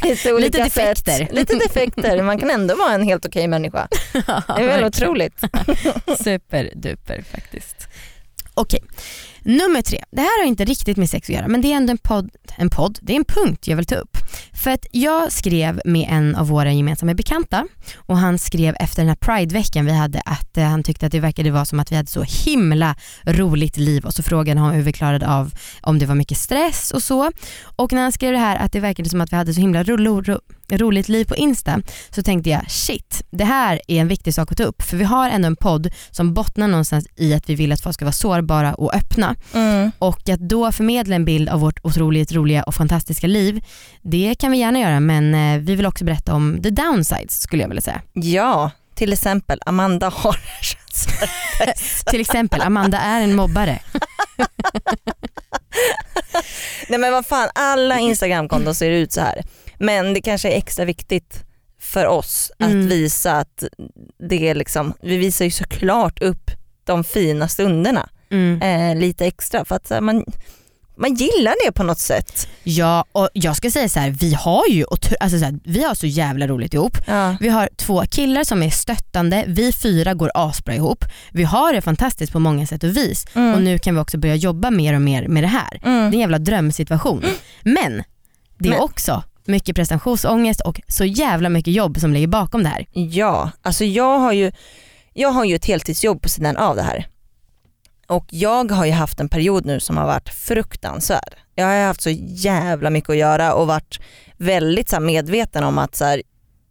lite 0.04 0.34
olika 0.34 0.64
defekter. 0.64 1.12
sätt. 1.12 1.32
Lite 1.34 1.56
defekter. 1.56 2.22
Man 2.22 2.40
kan 2.40 2.50
ändå 2.50 2.76
vara 2.76 2.94
en 2.94 3.04
helt 3.04 3.26
okej 3.26 3.48
människa. 3.48 3.88
Det 4.14 4.24
är 4.48 4.68
väl 4.68 4.84
otroligt. 4.86 5.40
Superduper 6.24 7.22
faktiskt. 7.32 7.88
Okej, 8.54 8.80
nummer 9.42 9.82
tre. 9.82 10.04
Det 10.12 10.22
här 10.22 10.42
har 10.42 10.48
inte 10.48 10.66
riktigt 10.66 10.98
med 10.98 11.10
sex 11.10 11.30
att 11.30 11.36
göra 11.36 11.48
men 11.48 11.62
det 11.62 11.72
är 11.72 11.76
ändå 11.78 11.92
en 11.92 11.98
podd, 11.98 12.30
en 12.58 12.70
podd, 12.70 13.00
det 13.02 13.14
är 13.14 13.18
en 13.18 13.26
punkt 13.26 13.68
jag 13.68 13.76
vill 13.76 13.86
ta 13.86 13.96
upp. 13.96 14.17
För 14.54 14.72
att 14.72 14.86
jag 14.92 15.32
skrev 15.32 15.82
med 15.86 16.08
en 16.10 16.36
av 16.36 16.48
våra 16.48 16.74
gemensamma 16.74 17.14
bekanta 17.14 17.68
och 17.96 18.18
han 18.18 18.40
skrev 18.40 18.76
efter 18.80 19.02
den 19.02 19.08
här 19.10 19.16
prideveckan 19.16 19.86
vi 19.86 19.92
hade 19.92 20.22
att 20.26 20.58
eh, 20.58 20.64
han 20.64 20.84
tyckte 20.84 21.06
att 21.06 21.12
det 21.12 21.20
verkade 21.20 21.52
vara 21.52 21.66
som 21.66 21.80
att 21.80 21.92
vi 21.92 21.96
hade 21.96 22.10
så 22.10 22.24
himla 22.24 22.96
roligt 23.26 23.78
liv 23.78 24.06
och 24.06 24.14
så 24.14 24.24
frågade 24.24 24.60
han 24.60 24.74
hur 24.74 24.82
vi 24.84 24.94
klarade 24.94 25.28
av 25.28 25.54
om 25.82 26.00
det 26.00 26.06
var 26.06 26.16
mycket 26.16 26.38
stress 26.38 26.92
och 26.92 27.04
så. 27.04 27.32
Och 27.64 27.94
när 27.94 28.02
han 28.02 28.12
skrev 28.12 28.32
det 28.32 28.40
här 28.40 28.56
att 28.58 28.72
det 28.72 28.80
verkade 28.80 29.10
som 29.10 29.22
att 29.22 29.32
vi 29.32 29.36
hade 29.36 29.54
så 29.54 29.62
himla 29.62 29.84
ro, 29.84 29.98
ro, 29.98 30.22
ro, 30.22 30.40
roligt 30.72 31.10
liv 31.10 31.26
på 31.26 31.36
Insta 31.36 31.82
så 32.10 32.24
tänkte 32.24 32.50
jag 32.50 32.72
shit, 32.72 33.24
det 33.32 33.44
här 33.44 33.82
är 33.88 34.02
en 34.02 34.08
viktig 34.08 34.34
sak 34.34 34.52
att 34.52 34.58
ta 34.58 34.64
upp 34.64 34.82
för 34.82 34.98
vi 34.98 35.04
har 35.04 35.30
ändå 35.30 35.48
en 35.48 35.56
podd 35.56 35.90
som 36.12 36.34
bottnar 36.34 36.68
någonstans 36.68 37.08
i 37.16 37.34
att 37.34 37.50
vi 37.50 37.56
vill 37.56 37.72
att 37.72 37.82
folk 37.82 37.94
ska 37.94 38.06
vara 38.06 38.14
sårbara 38.14 38.74
och 38.74 38.96
öppna 38.96 39.36
Mm. 39.54 39.92
och 40.00 40.30
att 40.30 40.40
då 40.40 40.72
förmedla 40.72 41.16
en 41.16 41.26
bild 41.26 41.50
av 41.50 41.60
vårt 41.60 41.80
otroligt 41.84 42.32
roliga 42.32 42.64
och 42.64 42.76
fantastiska 42.76 43.28
liv 43.28 43.64
det 44.02 44.17
kan 44.40 44.52
vi 44.52 44.58
gärna 44.58 44.80
göra 44.80 45.00
men 45.00 45.34
eh, 45.36 45.60
vi 45.60 45.76
vill 45.76 45.86
också 45.86 46.06
berätta 46.06 46.34
om 46.34 46.60
the 46.64 46.70
downsides 46.70 47.42
skulle 47.42 47.62
jag 47.64 47.68
vilja 47.70 47.82
säga. 47.82 48.02
Ja, 48.14 48.72
till 48.96 49.14
exempel 49.14 49.60
Amanda 49.66 50.10
har 50.10 50.38
Till 52.12 52.22
exempel 52.22 52.62
Amanda 52.62 52.98
är 53.00 53.22
en 53.22 53.36
mobbare. 53.36 53.80
Nej 56.90 57.00
men 57.00 57.12
vad 57.12 57.26
fan, 57.26 57.50
alla 57.56 58.00
Instagramkonton 58.00 58.76
ser 58.76 58.92
ut 58.92 59.12
så 59.12 59.22
här. 59.22 59.44
Men 59.80 60.14
det 60.14 60.22
kanske 60.22 60.50
är 60.54 60.58
extra 60.58 60.86
viktigt 60.86 61.44
för 61.80 62.06
oss 62.08 62.52
att 62.60 62.70
Mm. 62.70 62.88
visa 62.88 63.32
att 63.38 63.64
det 64.30 64.50
är 64.50 64.56
liksom, 64.56 64.94
vi 65.02 65.18
visar 65.18 65.46
ju 65.46 65.52
såklart 65.52 66.22
upp 66.22 66.52
de 66.84 67.04
fina 67.04 67.48
stunderna 67.48 68.10
Mm. 68.32 68.62
eh, 68.62 68.96
lite 69.02 69.26
extra 69.26 69.66
för 69.66 69.76
att 69.76 69.92
man, 70.04 70.26
man 71.00 71.14
gillar 71.16 71.66
det 71.66 71.72
på 71.72 71.84
något 71.84 72.00
sätt. 72.00 72.48
Ja 72.64 73.06
och 73.12 73.30
jag 73.34 73.56
ska 73.56 73.72
säga 73.72 73.90
så 73.90 74.00
här, 74.00 74.10
vi 74.10 74.34
har 74.34 74.64
ju 74.70 74.86
alltså 75.20 75.40
så, 75.40 75.46
här, 75.46 75.60
vi 75.64 75.84
har 75.84 75.96
så 75.96 76.08
jävla 76.08 76.48
roligt 76.48 76.74
ihop. 76.74 76.98
Ja. 77.08 77.36
Vi 77.40 77.50
har 77.50 77.70
två 77.76 78.04
killar 78.10 78.44
som 78.44 78.64
är 78.64 78.70
stöttande, 78.70 79.44
vi 79.48 79.72
fyra 79.72 80.14
går 80.14 80.32
asbra 80.34 80.76
ihop. 80.76 81.06
Vi 81.32 81.44
har 81.44 81.74
det 81.74 81.82
fantastiskt 81.82 82.34
på 82.34 82.40
många 82.40 82.68
sätt 82.68 82.84
och 82.84 82.98
vis 82.98 83.26
Mm. 83.36 83.54
och 83.54 83.62
nu 83.62 83.78
kan 83.78 83.96
vi 83.96 84.02
också 84.02 84.18
börja 84.18 84.36
jobba 84.36 84.72
mer 84.72 84.94
och 84.94 85.02
mer 85.02 85.28
med 85.28 85.44
det 85.44 85.48
här. 85.48 85.80
Mm. 85.84 86.00
Det 86.00 86.16
är 86.16 86.18
en 86.18 86.20
jävla 86.20 86.40
drömsituation. 86.40 87.24
Men 87.64 88.04
det 88.60 88.68
är 88.70 88.72
Men- 88.74 88.80
också 88.82 89.24
mycket 89.46 89.76
prestationsångest 89.76 90.62
och 90.62 90.82
så 90.88 91.06
jävla 91.06 91.50
mycket 91.50 91.74
jobb 91.74 92.00
som 92.00 92.14
ligger 92.14 92.28
bakom 92.28 92.64
det 92.64 92.70
här. 92.70 92.86
Ja, 92.94 93.52
alltså 93.62 93.86
jag 93.86 94.20
har 94.20 94.34
ju, 94.34 94.52
jag 95.14 95.30
har 95.30 95.46
ju 95.46 95.56
ett 95.56 95.66
heltidsjobb 95.66 96.22
på 96.22 96.30
sidan 96.30 96.58
av 96.58 96.76
det 96.76 96.82
här. 96.82 97.08
Och 98.08 98.26
jag 98.30 98.72
har 98.72 98.86
ju 98.86 98.92
haft 98.92 99.20
en 99.20 99.30
period 99.30 99.66
nu 99.66 99.80
som 99.80 99.98
har 99.98 100.06
varit 100.06 100.30
fruktansvärd. 100.30 101.36
Jag 101.56 101.66
har 101.66 101.86
haft 101.86 102.02
så 102.02 102.10
jävla 102.20 102.90
mycket 102.90 103.10
att 103.10 103.18
göra 103.18 103.54
och 103.54 103.68
varit 103.68 104.00
väldigt 104.38 104.90
så 104.90 105.00
medveten 105.00 105.64
om 105.64 105.78
att 105.78 105.96
så 105.96 106.06
här, 106.06 106.22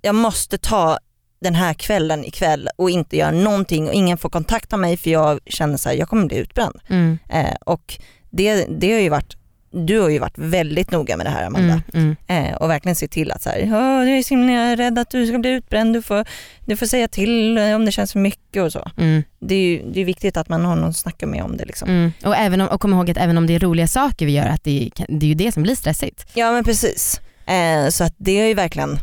jag 0.02 0.14
måste 0.14 0.58
ta 0.58 0.98
den 1.40 1.54
här 1.54 1.74
kvällen 1.74 2.24
ikväll 2.24 2.68
och 2.76 2.90
inte 2.90 3.16
göra 3.16 3.30
någonting 3.30 3.88
och 3.88 3.94
ingen 3.94 4.18
får 4.18 4.28
kontakta 4.28 4.76
mig 4.76 4.96
för 4.96 5.10
jag 5.10 5.40
känner 5.46 5.76
så 5.76 5.88
här, 5.88 5.96
jag 5.96 6.08
kommer 6.08 6.26
bli 6.26 6.36
utbränd. 6.36 6.80
Mm. 6.88 7.18
Eh, 7.28 7.54
och 7.66 7.98
det, 8.30 8.66
det 8.80 8.92
har 8.92 9.00
ju 9.00 9.08
varit, 9.08 9.36
du 9.84 10.00
har 10.00 10.08
ju 10.08 10.18
varit 10.18 10.38
väldigt 10.38 10.90
noga 10.90 11.16
med 11.16 11.26
det 11.26 11.30
här 11.30 11.46
Amanda. 11.46 11.82
Mm, 11.94 12.16
mm. 12.28 12.46
Eh, 12.46 12.56
och 12.56 12.70
verkligen 12.70 12.96
se 12.96 13.08
till 13.08 13.32
att 13.32 13.42
så 13.42 13.50
här, 13.50 13.58
"Ja, 13.58 14.04
jag 14.04 14.18
är 14.18 14.22
så 14.22 14.34
himla 14.34 14.76
rädd 14.76 14.98
att 14.98 15.10
du 15.10 15.26
ska 15.26 15.38
bli 15.38 15.50
utbränd, 15.50 15.94
du 15.94 16.02
får, 16.02 16.24
du 16.66 16.76
får 16.76 16.86
säga 16.86 17.08
till 17.08 17.58
eh, 17.58 17.74
om 17.74 17.84
det 17.84 17.92
känns 17.92 18.12
för 18.12 18.18
mycket 18.20 18.62
och 18.62 18.72
så. 18.72 18.90
Mm. 18.98 19.22
Det 19.38 19.54
är 19.54 19.58
ju 19.60 19.82
det 19.92 20.00
är 20.00 20.04
viktigt 20.04 20.36
att 20.36 20.48
man 20.48 20.64
har 20.64 20.76
någon 20.76 20.88
att 20.88 20.96
snacka 20.96 21.26
med 21.26 21.42
om 21.42 21.56
det. 21.56 21.64
Liksom. 21.64 21.88
Mm. 21.88 22.12
Och, 22.24 22.36
även 22.36 22.60
om, 22.60 22.68
och 22.68 22.80
kom 22.80 22.92
ihåg 22.92 23.10
att 23.10 23.16
även 23.16 23.38
om 23.38 23.46
det 23.46 23.54
är 23.54 23.58
roliga 23.60 23.86
saker 23.86 24.26
vi 24.26 24.32
gör, 24.32 24.46
att 24.46 24.64
det, 24.64 24.90
det 25.08 25.26
är 25.26 25.28
ju 25.28 25.34
det 25.34 25.52
som 25.52 25.62
blir 25.62 25.74
stressigt. 25.74 26.26
Ja 26.34 26.52
men 26.52 26.64
precis. 26.64 27.20
Eh, 27.46 27.88
så 27.88 28.04
att 28.04 28.14
det 28.16 28.38
har 28.40 28.46
ju 28.46 28.54
verkligen 28.54 28.98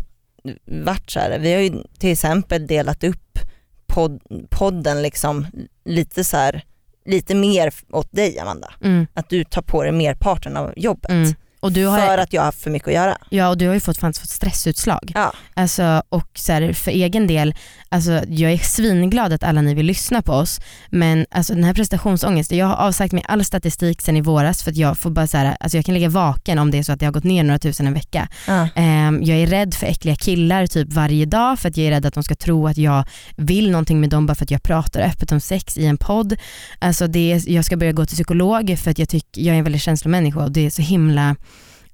varit 0.66 1.12
så 1.12 1.20
här. 1.20 1.40
vi 1.40 1.54
har 1.54 1.62
ju 1.62 1.74
till 2.00 2.12
exempel 2.12 2.68
delat 2.68 3.04
upp 3.04 3.40
podd, 3.88 4.22
podden 4.50 5.02
liksom 5.02 5.48
lite 5.86 6.24
så 6.24 6.38
här, 6.38 6.64
lite 7.06 7.36
mer 7.36 7.74
åt 7.92 8.12
dig 8.12 8.40
Amanda. 8.40 8.74
Mm. 8.82 9.08
Att 9.14 9.30
du 9.30 9.44
tar 9.44 9.62
på 9.62 9.84
dig 9.84 9.92
merparten 9.92 10.58
av 10.58 10.74
jobbet. 10.76 11.12
Mm. 11.12 11.34
Och 11.64 11.72
du 11.72 11.86
har, 11.86 12.00
För 12.00 12.18
att 12.18 12.34
jag 12.34 12.42
har 12.42 12.46
haft 12.46 12.62
för 12.62 12.70
mycket 12.70 12.88
att 12.88 12.94
göra. 12.94 13.18
ja, 13.30 13.50
och 13.50 13.58
du 13.58 13.68
har 13.68 13.74
ju 13.74 13.80
fått, 13.80 13.98
fått 13.98 14.16
stressutslag. 14.16 15.12
Ja. 15.16 15.34
Alltså, 15.54 16.04
och 16.10 16.28
så 16.36 16.54
här, 16.54 16.74
för 16.74 16.92
egen 16.92 17.28
del, 17.28 17.56
alltså, 17.90 18.12
jag 18.28 18.52
är 18.52 18.58
svinglad 18.58 19.34
att 19.34 19.44
alla 19.44 19.62
ni 19.62 19.74
vill 19.74 19.86
lyssna 19.86 20.22
på 20.22 20.34
oss 20.34 20.60
men 20.90 21.26
alltså, 21.32 21.54
den 21.54 21.64
här 21.64 21.74
prestationsångesten, 21.74 22.58
jag 22.58 22.66
har 22.66 22.76
avsagt 22.76 23.14
mig 23.14 23.24
all 23.28 23.46
statistik 23.46 24.02
sen 24.02 24.18
i 24.18 24.22
våras 24.22 24.64
för 24.64 24.72
att 24.72 24.78
jag 24.78 24.98
får 24.98 25.10
bara 25.10 25.28
så 25.28 25.38
här, 25.38 25.58
alltså, 25.60 25.78
jag 25.78 25.86
kan 25.86 25.94
ligga 25.94 26.10
vaken 26.10 26.60
om 26.60 26.72
det 26.72 26.78
är 26.78 26.84
så 26.84 26.92
att 26.92 27.02
jag 27.02 27.08
har 27.08 27.14
gått 27.14 27.24
ner 27.24 27.44
några 27.44 27.60
tusen 27.60 27.88
en 27.88 27.94
vecka. 27.94 28.28
Ja. 28.48 28.68
Ehm, 28.76 29.24
jag 29.24 29.38
är 29.38 29.48
rädd 29.48 29.74
för 29.74 29.88
äckliga 29.88 30.16
killar 30.16 30.68
typ 30.68 30.94
varje 30.94 31.26
dag 31.26 31.60
för 31.60 31.70
att 31.70 31.78
jag 31.78 31.88
är 31.88 31.92
rädd 31.92 32.06
att 32.06 32.14
de 32.14 32.24
ska 32.24 32.36
tro 32.36 32.68
att 32.68 32.78
jag 32.78 33.04
vill 33.36 33.72
någonting 33.72 34.00
med 34.00 34.10
dem 34.10 34.26
bara 34.26 34.36
för 34.36 34.44
att 34.46 34.52
jag 34.52 34.64
pratar 34.64 35.02
öppet 35.02 35.32
om 35.32 35.40
sex 35.40 35.78
i 35.78 35.86
en 35.86 35.98
podd. 35.98 36.36
Alltså 36.80 37.08
det 37.08 37.32
är, 37.32 37.50
jag 37.50 37.66
ska 37.66 37.78
börja 37.78 37.92
gå 37.92 38.06
till 38.06 38.16
psykolog 38.16 38.80
för 38.80 38.92
att 38.92 39.00
jag 39.00 39.10
tycker, 39.10 39.42
jag 39.42 39.54
är 39.56 39.58
en 39.58 39.64
väldigt 39.64 39.82
känslomänniska 39.82 40.40
och 40.40 40.52
det 40.52 40.66
är 40.66 40.70
så 40.70 40.82
himla, 40.82 41.36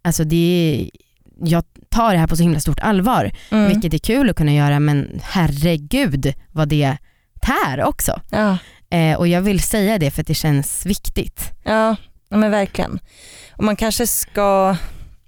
alltså 0.01 0.23
det 0.23 0.35
är, 0.35 0.89
jag 1.49 1.63
tar 1.89 2.11
det 2.13 2.17
här 2.19 2.27
på 2.27 2.35
så 2.35 2.43
himla 2.43 2.59
stort 2.59 2.79
allvar 2.79 3.31
Mm. 3.51 3.67
vilket 3.67 3.93
är 3.93 3.97
kul 3.97 4.29
att 4.29 4.35
kunna 4.35 4.53
göra 4.53 4.79
men 4.79 5.19
herregud 5.23 6.33
vad 6.51 6.67
det 6.69 6.97
tär 7.41 7.83
också. 7.83 8.21
Ja. 8.31 8.57
Eh, 8.97 9.17
och 9.17 9.27
jag 9.27 9.41
vill 9.41 9.59
säga 9.59 9.97
det 9.97 10.11
för 10.11 10.21
att 10.21 10.27
det 10.27 10.33
känns 10.33 10.85
viktigt. 10.85 11.51
Ja, 11.63 11.95
men 12.29 12.51
verkligen. 12.51 12.99
Och 13.51 13.63
man 13.63 13.75
kanske 13.75 14.07
ska, 14.07 14.75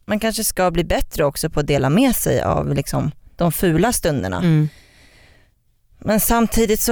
man 0.05 0.19
kanske 0.19 0.43
ska 0.43 0.71
bli 0.71 0.83
bättre 0.83 1.25
också 1.25 1.49
på 1.49 1.59
att 1.59 1.67
dela 1.67 1.89
med 1.89 2.15
sig 2.15 2.41
av 2.41 2.73
liksom 2.73 3.11
de 3.35 3.51
fula 3.51 3.93
stunderna. 3.93 4.37
Mm. 4.37 4.69
Men 5.99 6.19
samtidigt 6.19 6.81
så, 6.81 6.91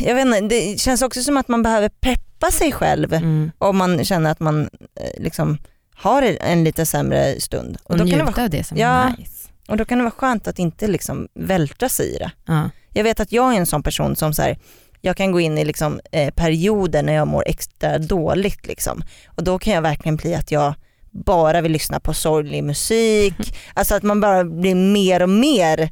jag 0.00 0.14
vet 0.14 0.26
inte, 0.26 0.40
det 0.40 0.80
känns 0.80 1.02
också 1.02 1.22
som 1.22 1.36
att 1.36 1.48
man 1.48 1.62
behöver 1.62 1.88
peppa 1.88 2.50
sig 2.50 2.72
själv 2.72 3.12
Mm. 3.14 3.50
om 3.58 3.76
man 3.76 4.04
känner 4.04 4.30
att 4.30 4.40
man 4.40 4.62
eh, 5.00 5.22
liksom 5.22 5.58
har 5.96 6.22
en 6.40 6.64
lite 6.64 6.86
sämre 6.86 7.40
stund. 7.40 7.76
Och 7.84 7.90
Och, 7.90 7.96
då, 7.96 8.02
kan 8.04 8.06
det 8.10 8.16
njuta 8.16 8.30
vara, 8.32 8.44
av 8.44 8.50
det 8.50 8.64
som 8.64 8.76
Ja. 8.78 8.88
är 8.88 9.16
nice. 9.18 9.48
och 9.68 9.76
då 9.76 9.84
kan 9.84 9.98
det 9.98 10.04
vara 10.04 10.10
skönt 10.14 10.48
att 10.48 10.58
inte 10.58 10.86
liksom 10.86 11.28
vältra 11.34 11.88
sig 11.88 12.14
i 12.14 12.18
det. 12.18 12.30
Ja. 12.46 12.70
Jag 12.92 13.04
vet 13.04 13.20
att 13.20 13.32
jag 13.32 13.54
är 13.54 13.58
en 13.58 13.66
sån 13.66 13.82
person 13.82 14.16
som 14.16 14.32
så 14.34 14.42
här, 14.42 14.58
jag 15.00 15.16
kan 15.16 15.32
gå 15.32 15.40
in 15.40 15.58
i 15.58 15.64
liksom, 15.64 16.00
eh, 16.12 16.30
perioder 16.34 17.02
när 17.02 17.12
jag 17.12 17.28
mår 17.28 17.42
extra 17.46 17.98
dåligt 17.98 18.66
liksom. 18.66 19.02
och 19.26 19.44
då 19.44 19.58
kan 19.58 19.72
jag 19.74 19.82
verkligen 19.82 20.16
bli 20.16 20.34
att 20.34 20.50
jag 20.50 20.74
bara 21.10 21.60
vill 21.60 21.72
lyssna 21.72 22.00
på 22.00 22.14
sorglig 22.14 22.64
musik, 22.64 23.34
alltså 23.74 23.94
att 23.94 24.02
man 24.02 24.20
bara 24.20 24.44
blir 24.44 24.74
mer 24.74 25.22
och 25.22 25.28
mer 25.28 25.90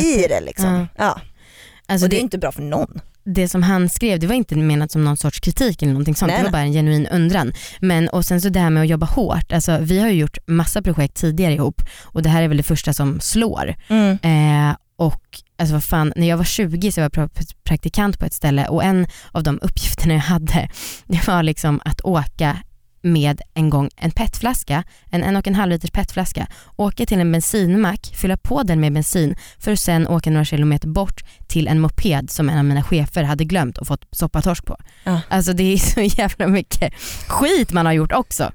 i 0.00 0.26
det 0.28 0.40
liksom. 0.40 0.72
Ja. 0.74 0.86
Ja. 1.04 1.20
Alltså 1.86 2.06
Och 2.06 2.10
det 2.10 2.16
är 2.16 2.18
det, 2.18 2.22
inte 2.22 2.38
bra 2.38 2.52
för 2.52 2.62
någon. 2.62 3.00
Det 3.24 3.48
som 3.48 3.62
han 3.62 3.88
skrev 3.88 4.20
det 4.20 4.26
var 4.26 4.34
inte 4.34 4.56
menat 4.56 4.90
som 4.92 5.04
någon 5.04 5.16
sorts 5.16 5.40
kritik 5.40 5.82
eller 5.82 5.92
någonting 5.92 6.14
sånt. 6.14 6.32
Nej, 6.32 6.38
det 6.38 6.44
var 6.44 6.52
bara 6.52 6.62
en 6.62 6.72
genuin 6.72 7.06
undran. 7.06 7.52
Men 7.80 8.08
och 8.08 8.24
sen 8.24 8.40
så 8.40 8.48
det 8.48 8.60
här 8.60 8.70
med 8.70 8.82
att 8.82 8.88
jobba 8.88 9.06
hårt. 9.06 9.52
Alltså, 9.52 9.78
vi 9.80 9.98
har 9.98 10.08
ju 10.08 10.14
gjort 10.14 10.38
massa 10.46 10.82
projekt 10.82 11.16
tidigare 11.16 11.54
ihop 11.54 11.82
och 12.02 12.22
det 12.22 12.28
här 12.28 12.42
är 12.42 12.48
väl 12.48 12.56
det 12.56 12.62
första 12.62 12.92
som 12.92 13.20
slår. 13.20 13.74
Mm. 13.88 14.18
Eh, 14.22 14.76
och 14.96 15.22
alltså 15.58 15.74
vad 15.74 15.84
fan, 15.84 16.12
när 16.16 16.28
jag 16.28 16.36
var 16.36 16.44
20 16.44 16.92
så 16.92 17.00
var 17.00 17.10
jag 17.14 17.30
pra- 17.30 17.54
praktikant 17.64 18.18
på 18.18 18.24
ett 18.24 18.34
ställe 18.34 18.66
och 18.66 18.84
en 18.84 19.06
av 19.32 19.42
de 19.42 19.58
uppgifterna 19.62 20.14
jag 20.14 20.20
hade 20.20 20.70
det 21.06 21.26
var 21.26 21.42
liksom 21.42 21.80
att 21.84 22.00
åka 22.00 22.56
med 23.02 23.40
en 23.54 23.70
gång 23.70 23.90
en 23.96 24.10
petflaska, 24.10 24.84
en 25.10 25.22
en 25.22 25.36
och 25.36 25.46
en 25.46 25.54
halv 25.54 25.72
liters 25.72 25.90
petflaska, 25.90 26.46
åka 26.76 27.06
till 27.06 27.20
en 27.20 27.32
bensinmack, 27.32 28.12
fylla 28.14 28.36
på 28.36 28.62
den 28.62 28.80
med 28.80 28.92
bensin 28.92 29.36
för 29.58 29.72
att 29.72 29.80
sen 29.80 30.08
åka 30.08 30.30
några 30.30 30.44
kilometer 30.44 30.88
bort 30.88 31.24
till 31.48 31.68
en 31.68 31.80
moped 31.80 32.30
som 32.30 32.48
en 32.48 32.58
av 32.58 32.64
mina 32.64 32.82
chefer 32.82 33.22
hade 33.22 33.44
glömt 33.44 33.78
och 33.78 33.86
fått 33.86 34.04
soppatorsk 34.10 34.64
på. 34.64 34.76
Ja. 35.04 35.20
Alltså 35.28 35.52
det 35.52 35.72
är 35.72 35.76
så 35.76 36.00
jävla 36.20 36.46
mycket 36.46 36.94
skit 37.28 37.72
man 37.72 37.86
har 37.86 37.92
gjort 37.92 38.12
också. 38.12 38.52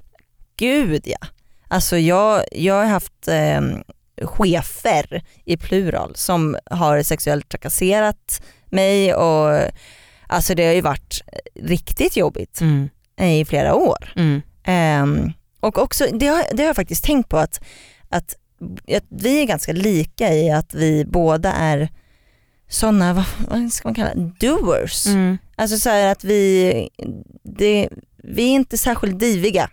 Gud 0.56 1.02
ja. 1.04 1.26
Alltså 1.68 1.98
jag, 1.98 2.42
jag 2.52 2.74
har 2.74 2.84
haft 2.84 3.28
eh, 3.28 3.60
chefer 4.26 5.22
i 5.44 5.56
plural 5.56 6.16
som 6.16 6.56
har 6.70 7.02
sexuellt 7.02 7.48
trakasserat 7.48 8.42
mig 8.70 9.14
och 9.14 9.60
alltså 10.26 10.54
det 10.54 10.66
har 10.66 10.72
ju 10.72 10.80
varit 10.80 11.20
riktigt 11.62 12.16
jobbigt 12.16 12.60
Mm. 12.60 12.88
I 13.18 13.44
flera 13.44 13.74
år. 13.74 14.12
Mm. 14.16 14.42
Ehm, 14.64 15.32
och 15.60 15.78
också, 15.78 16.06
det 16.12 16.26
har, 16.26 16.44
det 16.52 16.62
har 16.62 16.66
jag 16.66 16.76
faktiskt 16.76 17.04
tänkt 17.04 17.28
på 17.28 17.38
att, 17.38 17.60
att, 18.08 18.34
att 18.96 19.04
vi 19.08 19.40
är 19.40 19.46
ganska 19.46 19.72
lika 19.72 20.34
i 20.34 20.50
att 20.50 20.74
vi 20.74 21.04
båda 21.04 21.52
är 21.52 21.88
sådana, 22.68 23.12
vad, 23.12 23.24
vad 23.48 23.72
ska 23.72 23.88
man 23.88 23.94
kalla 23.94 24.14
det, 24.14 24.46
doers. 24.46 25.06
Mm. 25.06 25.38
Alltså 25.56 25.78
så 25.78 25.90
här 25.90 26.12
att 26.12 26.24
vi, 26.24 26.88
det, 27.42 27.88
vi 28.16 28.42
är 28.42 28.54
inte 28.54 28.78
särskilt 28.78 29.18
diviga 29.18 29.70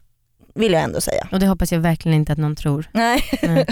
vill 0.56 0.74
jag 0.74 0.84
ändå 0.84 1.02
säga. 1.02 1.28
Och 1.32 1.40
det 1.40 1.48
hoppas 1.48 1.72
jag 1.72 1.80
verkligen 1.80 2.18
inte 2.18 2.32
att 2.32 2.38
någon 2.38 2.56
tror. 2.56 2.90
Nej. 2.92 3.24
Nej. 3.42 3.66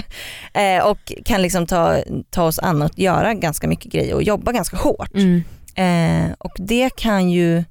eh, 0.77 0.86
och 0.86 1.13
kan 1.25 1.42
liksom 1.42 1.65
ta, 1.68 1.98
ta 2.30 2.44
oss 2.44 2.60
an 2.60 2.82
och 2.82 3.00
göra 3.00 3.34
ganska 3.34 3.68
mycket 3.68 3.92
grejer 3.92 4.15
och 4.15 4.24
jobba 4.24 4.51
ganska 4.51 4.77
hårt. 4.77 5.13
Mm. 5.13 5.44
Eh, 5.75 6.36
och 6.38 6.53
det 6.58 6.96
kan 6.96 7.32
ju, 7.32 7.63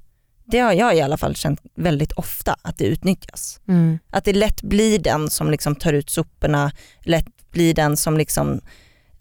det 0.53 0.59
har 0.59 0.73
jag 0.73 0.97
i 0.97 1.01
alla 1.01 1.17
fall 1.17 1.37
känt 1.37 1.61
väldigt 1.75 2.13
ofta 2.13 2.57
att 2.63 2.79
det 2.79 2.85
utnyttjas. 2.85 3.61
Mm. 3.69 3.99
Att 4.11 4.25
det 4.25 4.33
lätt 4.33 4.63
blir 4.63 4.99
den 4.99 5.31
som 5.31 5.51
liksom 5.51 5.75
tar 5.77 5.93
ut 5.93 6.11
soporna, 6.11 6.73
lätt 7.01 7.51
blir 7.51 7.75
den 7.75 7.97
som 7.97 8.17
liksom 8.19 8.61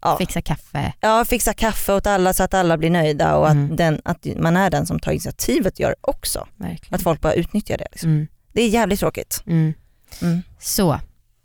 ja, 0.01 0.17
Fixa 0.17 0.41
kaffe. 0.41 0.93
ja, 1.01 1.25
fixar 1.25 1.53
kaffe 1.53 1.93
åt 1.93 2.07
alla 2.07 2.33
så 2.33 2.43
att 2.43 2.53
alla 2.53 2.77
blir 2.77 2.89
nöjda 2.89 3.35
och 3.35 3.49
Mm. 3.49 3.71
att, 3.71 3.77
den, 3.77 4.01
att 4.05 4.27
man 4.37 4.57
är 4.57 4.69
den 4.69 4.85
som 4.85 4.99
tar 4.99 5.11
initiativet 5.11 5.79
gör 5.79 5.95
också. 6.01 6.47
Verkligen. 6.55 6.95
Att 6.95 7.01
folk 7.01 7.21
bara 7.21 7.33
utnyttjar 7.33 7.77
det. 7.77 7.87
Liksom. 7.91 8.09
Mm. 8.09 8.27
Det 8.53 8.61
är 8.61 8.67
jävligt 8.69 8.99
tråkigt. 8.99 9.43
Mm. 9.47 9.73
Mm. 10.21 10.41
Så, 10.59 10.99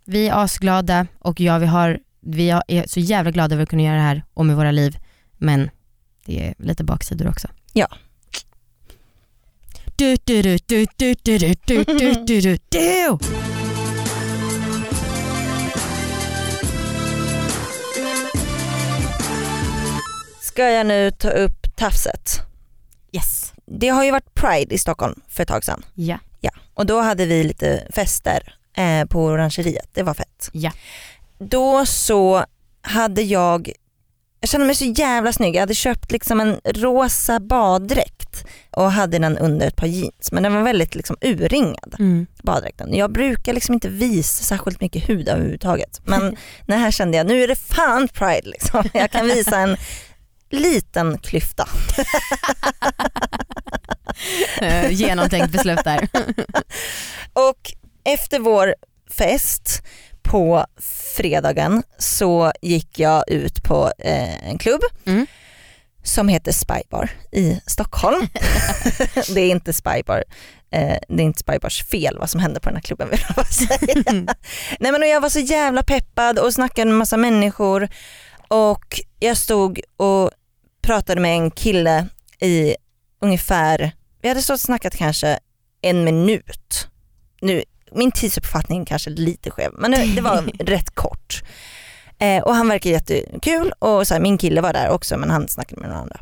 vi 0.05 0.29
är 0.29 0.43
asglada 0.45 1.07
och 1.19 1.41
ja, 1.41 1.59
vi, 1.59 1.67
har, 1.67 1.99
vi 2.21 2.51
är 2.51 2.87
så 2.89 3.01
jävla 3.01 3.31
glada 3.31 3.55
över 3.55 3.63
att 3.63 3.69
kunna 3.71 3.83
göra 3.83 3.95
det 3.97 4.03
här 4.03 4.25
och 4.35 4.47
med 4.47 4.57
våra 4.57 4.71
liv. 4.71 4.99
Men 5.37 5.71
det 6.25 6.47
är 6.49 6.55
lite 6.59 6.85
baksidor 6.85 7.29
också. 7.29 7.49
Ja. 7.73 7.89
Du, 9.99 10.17
du, 10.25 10.43
du, 10.43 10.59
du, 10.67 10.87
du, 10.97 11.15
du, 11.23 11.39
du, 11.39 11.55
du, 11.67 11.85
du, 11.85 12.15
du, 12.25 12.41
du, 12.41 12.59
du. 12.69 13.19
Ska 20.41 20.71
jag 20.71 20.87
nu 20.87 21.11
ta 21.11 21.31
upp 21.31 21.77
tafset? 21.77 22.41
Yes. 23.13 23.53
Det 23.67 23.89
har 23.89 24.05
ju 24.05 24.11
varit 24.11 24.35
Pride 24.35 24.75
i 24.75 24.79
Stockholm 24.79 25.21
för 25.29 25.43
ett 25.43 25.49
tag 25.49 25.65
sedan. 25.65 25.85
Ja. 25.95 26.19
Ja. 26.41 26.51
Och 26.75 26.87
då 26.87 27.01
hade 27.01 27.27
vi 27.27 27.45
lite 27.45 27.87
fester 27.95 28.55
eh, 28.77 29.05
på 29.05 29.25
orangeriet, 29.25 29.89
det 29.93 30.03
var 30.03 30.15
fett. 30.15 30.51
Ja. 30.53 30.73
Då 31.39 31.87
så 31.87 32.45
hade 32.83 33.23
jag, 33.23 33.71
jag 34.41 34.49
kände 34.51 34.67
mig 34.67 34.75
så 34.75 34.85
jävla 34.85 35.33
snygg, 35.33 35.55
jag 35.57 35.61
hade 35.61 35.75
köpt 35.75 36.13
liksom 36.13 36.41
en 36.41 36.61
rosa 36.65 37.41
baddräkt 37.41 38.45
och 38.71 38.93
hade 38.93 39.19
den 39.19 39.39
under 39.39 39.67
ett 39.67 39.77
par 39.77 39.87
jeans 39.87 40.33
men 40.33 40.43
den 40.43 40.55
var 40.55 40.63
väldigt 40.63 40.95
liksom 40.95 41.17
urringad 41.21 41.97
Mm. 41.99 42.27
baddräkten. 42.43 42.95
Jag 42.95 43.13
brukar 43.13 43.53
liksom 43.53 43.75
inte 43.75 43.89
visa 43.89 44.45
särskilt 44.45 44.81
mycket 44.81 45.09
hud 45.09 45.29
överhuvudtaget 45.29 46.01
men 46.05 46.37
den 46.67 46.79
här 46.81 46.91
kände 46.91 47.17
jag, 47.17 47.27
nu 47.27 47.43
är 47.43 47.49
det 47.49 47.57
fan 47.57 48.09
pride 48.09 48.49
liksom. 48.49 48.85
Jag 48.95 49.11
kan 49.11 49.27
visa 49.27 49.59
en 49.59 49.77
liten 50.51 51.19
klyfta. 51.19 51.69
Eh, 54.61 54.91
Genomtänkt 54.91 55.53
beslut 55.53 55.85
där. 55.85 56.09
Och 57.33 57.73
efter 58.05 58.39
vår 58.39 58.75
fest 59.11 59.83
på 60.27 60.67
fredagen 61.17 61.83
så 61.99 62.53
gick 62.63 62.99
jag 62.99 63.25
ut 63.31 63.63
på 63.63 63.93
eh, 63.99 64.49
en 64.49 64.59
klubb 64.59 64.81
Mm. 65.07 65.27
som 66.03 66.29
heter 66.29 66.53
Spybar 66.53 67.11
i 67.33 67.61
Stockholm. 67.67 68.29
det 69.35 69.41
är 69.41 69.51
inte 69.51 69.73
Spybar, 69.73 70.25
eh, 70.71 70.97
det 71.09 71.23
är 71.23 71.27
inte 71.27 71.41
Spybars 71.41 71.85
fel 71.85 72.19
vad 72.19 72.31
som 72.31 72.41
hände 72.41 72.61
på 72.61 72.69
den 72.69 72.77
här 72.77 72.83
klubben 72.83 73.11
vill 73.11 73.21
jag 73.29 73.35
bara 73.37 73.47
säga. 73.47 73.79
Nej 74.81 74.93
men 74.93 75.03
och 75.03 75.09
jag 75.09 75.21
var 75.21 75.29
så 75.29 75.41
jävla 75.41 75.83
peppad 75.83 76.39
och 76.39 76.55
snackade 76.55 76.91
med 76.91 76.99
massa 76.99 77.17
människor 77.17 77.89
och 78.49 79.01
jag 79.21 79.37
stod 79.37 79.81
och 79.97 80.31
pratade 80.83 81.21
med 81.21 81.33
en 81.37 81.51
kille 81.51 82.07
i 82.41 82.77
ungefär, 83.21 83.93
vi 84.23 84.29
hade 84.29 84.43
stått 84.43 84.55
och 84.55 84.61
snackat 84.61 84.97
kanske 84.97 85.39
en 85.81 86.05
minut. 86.05 86.89
Nu, 87.41 87.63
min 87.93 88.13
tidsuppfattning 88.13 88.85
kanske 88.85 89.11
lite 89.11 89.51
skev 89.51 89.71
men 89.73 89.91
det, 89.91 90.15
det 90.15 90.21
var 90.21 90.43
rätt 90.59 90.95
kort. 90.95 91.43
Eh, 92.19 92.43
och 92.43 92.55
han 92.55 92.69
verkar 92.69 92.91
jättekul 92.91 93.73
och 93.79 94.07
så 94.07 94.15
här, 94.15 94.21
min 94.21 94.39
kille 94.39 94.61
var 94.61 94.73
där 94.73 94.91
också 94.91 95.17
men 95.17 95.31
han 95.31 95.49
snackade 95.49 95.81
med 95.81 95.91
några 95.91 96.03
andra. 96.03 96.21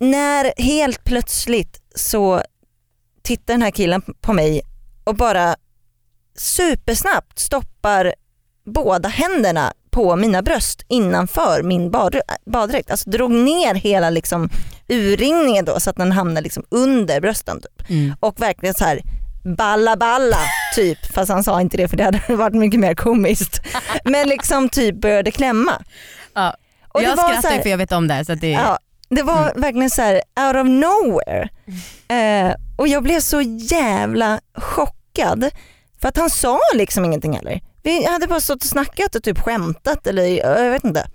När 0.00 0.52
helt 0.56 1.04
plötsligt 1.04 1.80
så 1.94 2.42
tittar 3.22 3.54
den 3.54 3.62
här 3.62 3.70
killen 3.70 4.02
på 4.20 4.32
mig 4.32 4.62
och 5.04 5.16
bara 5.16 5.56
supersnabbt 6.36 7.38
stoppar 7.38 8.14
båda 8.64 9.08
händerna 9.08 9.72
på 9.90 10.16
mina 10.16 10.42
bröst 10.42 10.84
innanför 10.88 11.62
min 11.62 11.90
bad, 11.90 12.20
baddräkt. 12.46 12.90
Alltså 12.90 13.10
drog 13.10 13.30
ner 13.30 13.74
hela 13.74 14.10
liksom 14.10 14.48
urringningen 14.88 15.64
då 15.64 15.80
så 15.80 15.90
att 15.90 15.96
den 15.96 16.12
hamnade 16.12 16.40
liksom 16.40 16.64
under 16.68 17.20
brösten. 17.20 17.60
Typ. 17.60 17.90
Mm. 17.90 18.14
Och 18.20 18.40
verkligen 18.40 18.74
så 18.74 18.84
här 18.84 19.02
balla 19.44 19.96
balla 19.96 20.36
typ, 20.74 21.06
fast 21.14 21.30
han 21.30 21.44
sa 21.44 21.60
inte 21.60 21.76
det 21.76 21.88
för 21.88 21.96
det 21.96 22.04
hade 22.04 22.20
varit 22.36 22.54
mycket 22.54 22.80
mer 22.80 22.94
komiskt. 22.94 23.60
Men 24.04 24.28
liksom 24.28 24.68
typ 24.68 24.94
började 25.00 25.30
klämma. 25.30 25.82
Ja. 26.34 26.54
Och 26.88 27.02
jag 27.02 27.18
skrattar 27.18 27.50
här- 27.50 27.62
för 27.62 27.70
jag 27.70 27.78
vet 27.78 27.92
om 27.92 28.08
det. 28.08 28.24
Så 28.24 28.34
det 28.34 28.50
Ja, 28.50 28.78
det 29.08 29.22
var 29.22 29.52
verkligen 29.56 29.90
så 29.90 30.02
här 30.02 30.14
out 30.14 30.56
of 30.56 30.66
nowhere. 30.68 31.48
Eh, 32.08 32.54
och 32.76 32.88
jag 32.88 33.02
blev 33.02 33.20
så 33.20 33.40
jävla 33.40 34.40
chockad 34.54 35.50
för 36.00 36.08
att 36.08 36.16
han 36.16 36.30
sa 36.30 36.58
liksom 36.74 37.04
ingenting 37.04 37.32
heller. 37.36 37.60
Vi 37.82 38.04
hade 38.06 38.26
bara 38.26 38.40
stått 38.40 38.62
och 38.62 38.68
snackat 38.68 39.14
och 39.14 39.22
typ 39.22 39.38
skämtat 39.38 40.06
eller 40.06 40.22
jag 40.24 40.70
vet 40.70 40.84
inte. 40.84 41.06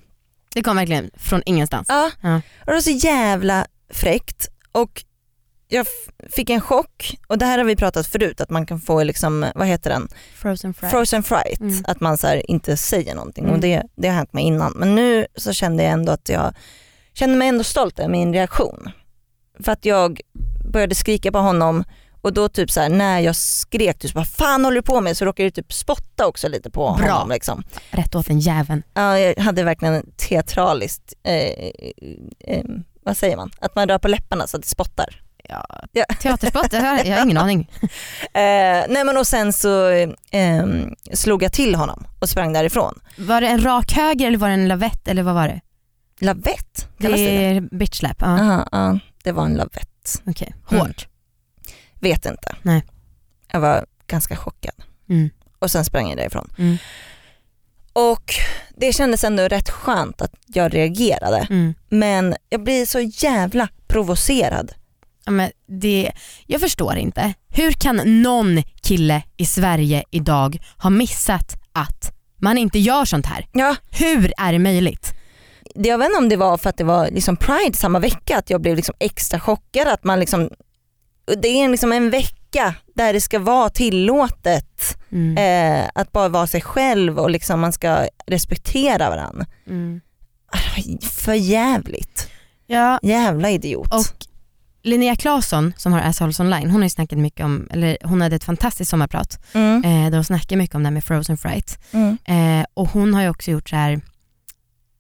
det 0.54 0.64
kom 0.64 0.76
verkligen 0.76 1.10
från 1.18 1.42
ingenstans. 1.46 1.86
Ja. 1.90 2.12
Ja. 2.22 2.36
Och 2.36 2.66
det 2.66 2.74
var 2.74 2.82
så 2.82 2.90
jävla 2.92 3.66
fräckt 3.94 4.48
och 4.72 5.04
jag 5.72 5.88
fick 6.30 6.50
en 6.50 6.62
chock 6.62 7.18
och 7.28 7.38
det 7.38 7.46
här 7.46 7.58
har 7.58 7.66
vi 7.66 7.76
pratat 7.76 8.08
förut 8.08 8.42
att 8.42 8.50
man 8.50 8.66
kan 8.66 8.80
få 8.82 9.04
liksom, 9.04 9.46
vad 9.56 9.68
heter 9.68 9.90
den? 9.90 10.08
Frozen 10.36 10.74
fry. 10.74 10.90
Frozen 10.90 11.24
fright, 11.24 11.60
Mm. 11.60 11.84
att 11.88 12.00
man 12.00 12.18
så 12.18 12.34
inte 12.36 12.78
säger 12.78 13.16
någonting 13.16 13.44
Mm. 13.44 13.56
och 13.56 13.62
det, 13.62 13.84
det 13.96 14.08
har 14.08 14.16
hänt 14.16 14.34
mig 14.34 14.44
innan. 14.44 14.74
Men 14.76 14.96
nu 14.96 15.28
så 15.36 15.54
kände 15.54 15.84
jag 15.84 15.92
ändå 15.92 16.12
att 16.12 16.30
jag 16.30 16.54
kände 17.14 17.36
mig 17.38 17.48
ändå 17.48 17.64
stolt 17.64 18.00
över 18.00 18.10
min 18.10 18.34
reaktion. 18.34 18.90
För 19.60 19.72
att 19.72 19.86
jag 19.86 20.22
började 20.74 20.96
skrika 20.96 21.32
på 21.32 21.38
honom 21.38 21.84
och 22.22 22.34
då 22.34 22.50
typ 22.50 22.72
så 22.72 22.80
här, 22.82 22.90
när 22.90 23.20
jag 23.20 23.36
skrek 23.36 24.00
typ 24.00 24.16
vad 24.16 24.28
fan 24.28 24.66
håller 24.66 24.76
du 24.76 24.82
på 24.82 25.02
med 25.02 25.18
så 25.18 25.26
råkade 25.26 25.44
jag 25.48 25.54
typ 25.54 25.74
spotta 25.74 26.28
också 26.28 26.48
lite 26.48 26.70
på 26.72 26.96
Bra. 27.00 27.12
honom. 27.14 27.30
Liksom. 27.30 27.64
Rätt 27.92 28.16
åt 28.16 28.28
den 28.28 28.40
jäveln. 28.40 28.84
Ja, 28.94 29.20
jag 29.20 29.40
hade 29.44 29.64
verkligen 29.64 29.94
en 29.94 30.12
teatraliskt, 30.18 31.14
eh, 31.24 31.36
eh, 32.40 32.64
vad 33.04 33.18
säger 33.18 33.38
man, 33.38 33.52
att 33.60 33.76
man 33.76 33.88
rör 33.88 33.98
på 33.98 34.08
läpparna 34.08 34.48
så 34.48 34.58
att 34.58 34.64
det 34.64 34.70
spottar. 34.70 35.22
Ja. 35.50 35.66
Ja. 35.92 36.06
Teaterspott, 36.22 36.74
jag 36.74 36.82
har, 36.82 37.24
ingen 37.24 37.38
aning. 37.38 37.72
Eh, 38.34 38.86
nej 38.90 39.04
men 39.04 39.18
och 39.18 39.28
sen 39.28 39.54
så 39.54 39.90
eh, 40.32 40.66
slog 41.14 41.44
jag 41.44 41.54
till 41.54 41.76
honom 41.76 42.08
och 42.20 42.30
sprang 42.30 42.54
därifrån. 42.54 43.00
Var 43.18 43.42
det 43.42 43.48
en 43.48 43.64
rak 43.64 43.92
höger 43.94 44.28
eller 44.28 44.38
var 44.38 44.48
det 44.48 44.54
en 44.54 44.68
lavett 44.68 45.08
eller 45.08 45.24
vad 45.24 45.36
var 45.36 45.48
det? 45.48 45.62
Lavett, 46.22 46.88
Det 46.98 47.08
är 47.08 47.62
bitch 47.62 47.98
slap. 47.98 48.18
Ja. 48.20 48.38
Ja, 48.46 48.68
ja, 48.72 49.00
det 49.24 49.32
var 49.32 49.46
en 49.46 49.54
lavett. 49.56 50.22
Okej, 50.26 50.56
Mm. 50.72 50.86
hårt. 50.86 51.08
Vet 52.00 52.26
inte. 52.26 52.56
Nej. 52.62 52.84
Jag 53.52 53.60
var 53.60 53.86
ganska 54.08 54.36
chockad 54.36 54.74
Mm. 55.10 55.30
och 55.60 55.72
sen 55.72 55.86
sprang 55.86 56.08
jag 56.10 56.18
därifrån. 56.18 56.50
Mm. 56.58 56.78
Och 57.94 58.34
det 58.78 58.94
kändes 58.94 59.24
ändå 59.24 59.44
rätt 59.48 59.70
skönt 59.70 60.22
att 60.22 60.34
jag 60.48 60.74
reagerade. 60.76 61.48
Mm. 61.50 61.74
Men 61.90 62.36
jag 62.50 62.64
blir 62.64 62.86
så 62.86 63.00
jävla 63.00 63.68
provocerad. 63.88 64.72
Ja, 65.30 65.34
men 65.34 65.52
det, 65.80 66.12
jag 66.48 66.62
förstår 66.62 66.96
inte. 66.98 67.34
Hur 67.50 67.72
kan 67.72 68.22
någon 68.22 68.64
kille 68.82 69.24
i 69.38 69.46
Sverige 69.46 70.04
idag 70.12 70.58
ha 70.78 70.90
missat 70.90 71.56
att 71.74 72.14
man 72.42 72.58
inte 72.58 72.80
gör 72.80 73.06
sånt 73.06 73.26
här? 73.26 73.48
Ja, 73.54 73.76
Hur 73.92 74.34
är 74.38 74.52
det 74.54 74.60
möjligt? 74.60 75.14
jag 75.76 75.98
vet 75.98 76.06
inte 76.06 76.18
om 76.18 76.30
det 76.30 76.36
var 76.36 76.58
för 76.58 76.70
att 76.70 76.78
det 76.78 76.84
var 76.84 77.08
liksom 77.12 77.38
pride 77.38 77.78
samma 77.78 78.00
vecka 78.00 78.38
att 78.38 78.50
jag 78.50 78.62
blev 78.62 78.76
liksom 78.76 78.96
extra 79.00 79.40
chockad 79.40 79.88
att 79.88 80.04
man 80.04 80.20
liksom, 80.20 80.50
det 81.42 81.48
är 81.48 81.70
liksom 81.70 81.92
en 81.92 82.10
vecka 82.10 82.76
där 82.96 83.14
det 83.14 83.22
ska 83.22 83.40
vara 83.40 83.70
tillåtet 83.70 84.96
Mm. 85.12 85.38
eh, 85.84 85.90
att 85.96 86.12
bara 86.12 86.30
vara 86.30 86.48
sig 86.48 86.62
själv 86.62 87.20
och 87.20 87.30
liksom 87.30 87.60
man 87.60 87.74
ska 87.74 88.08
respektera 88.28 89.10
varandra. 89.10 89.46
Mm. 89.68 90.02
För 91.02 91.34
jävligt. 91.34 92.30
Ja, 92.68 93.00
Jävla 93.04 93.50
idiot. 93.50 93.94
och 93.94 94.06
Linnea 94.84 95.16
Claesson 95.16 95.74
som 95.78 95.94
har 95.94 96.00
Assholes 96.00 96.40
online, 96.40 96.70
hon 96.70 96.76
har 96.82 96.84
ju 96.86 96.90
snackat 96.90 97.20
mycket 97.20 97.46
om, 97.46 97.68
eller 97.72 97.98
hon 98.04 98.22
hade 98.22 98.36
ett 98.36 98.44
fantastiskt 98.44 98.90
sommarprat 98.90 99.40
mm, 99.54 99.84
eh, 99.84 100.10
där 100.12 100.18
hon 100.18 100.24
snackar 100.24 100.58
mycket 100.58 100.76
om 100.76 100.84
det 100.84 100.88
här 100.88 100.94
med 100.94 101.04
frozen 101.04 101.38
fright. 101.38 101.80
mm, 101.92 102.18
Eh, 102.26 102.66
och 102.74 102.90
hon 102.90 103.14
har 103.14 103.22
ju 103.22 103.30
också 103.30 103.52
gjort 103.52 103.70
så 103.70 103.76
här 103.76 104.02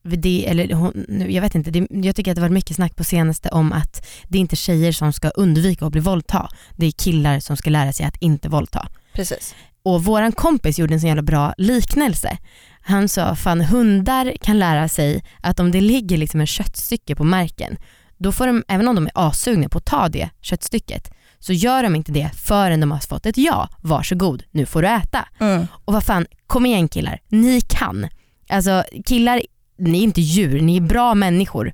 det, 0.03 0.47
eller 0.49 0.73
hon, 0.73 1.05
jag 1.29 1.41
vet 1.41 1.55
inte, 1.55 1.71
det, 1.71 1.87
jag 1.89 2.15
tycker 2.15 2.31
att 2.31 2.35
det 2.35 2.41
var 2.41 2.49
mycket 2.49 2.75
snack 2.75 2.95
på 2.95 3.03
senaste 3.03 3.49
om 3.49 3.73
att 3.73 4.07
det 4.27 4.37
är 4.37 4.39
inte 4.39 4.55
tjejer 4.55 4.91
som 4.91 5.13
ska 5.13 5.29
undvika 5.29 5.85
att 5.85 5.91
bli 5.91 6.01
våldta. 6.01 6.49
Det 6.75 6.85
är 6.85 6.91
killar 6.91 7.39
som 7.39 7.57
ska 7.57 7.69
lära 7.69 7.93
sig 7.93 8.05
att 8.05 8.17
inte 8.21 8.49
våldta. 8.49 8.87
precis. 9.13 9.55
Och 9.83 10.03
våran 10.03 10.31
kompis 10.31 10.79
gjorde 10.79 10.93
en 10.93 11.01
så 11.01 11.07
jävla 11.07 11.21
bra 11.21 11.53
liknelse. 11.57 12.37
Han 12.81 13.09
sa, 13.09 13.35
fan 13.35 13.61
hundar 13.61 14.33
kan 14.41 14.59
lära 14.59 14.87
sig 14.87 15.23
att 15.41 15.59
om 15.59 15.71
det 15.71 15.81
ligger 15.81 16.17
liksom 16.17 16.39
en 16.39 16.47
köttstycke 16.47 17.15
på 17.15 17.23
marken, 17.23 17.77
då 18.19 18.31
får 18.31 18.47
de, 18.47 18.63
även 18.67 18.87
om 18.87 18.95
de 18.95 19.05
är 19.05 19.11
assugna 19.15 19.69
på 19.69 19.77
att 19.77 19.85
ta 19.85 20.09
det 20.09 20.29
köttstycket, 20.41 21.11
så 21.39 21.53
gör 21.53 21.83
de 21.83 21.95
inte 21.95 22.11
det 22.11 22.29
förrän 22.35 22.79
de 22.79 22.91
har 22.91 22.99
fått 22.99 23.25
ett 23.25 23.37
ja. 23.37 23.69
Varsågod, 23.81 24.43
nu 24.51 24.65
får 24.65 24.81
du 24.81 24.87
äta. 24.87 25.27
Mm. 25.39 25.67
Och 25.85 25.93
vad 25.93 26.03
fan, 26.03 26.25
kom 26.47 26.65
igen 26.65 26.87
killar, 26.87 27.19
ni 27.27 27.61
kan. 27.61 28.07
Alltså 28.49 28.83
killar, 29.05 29.41
ni 29.77 29.99
är 29.99 30.03
inte 30.03 30.21
djur, 30.21 30.61
ni 30.61 30.77
är 30.77 30.81
bra 30.81 31.15
människor. 31.15 31.73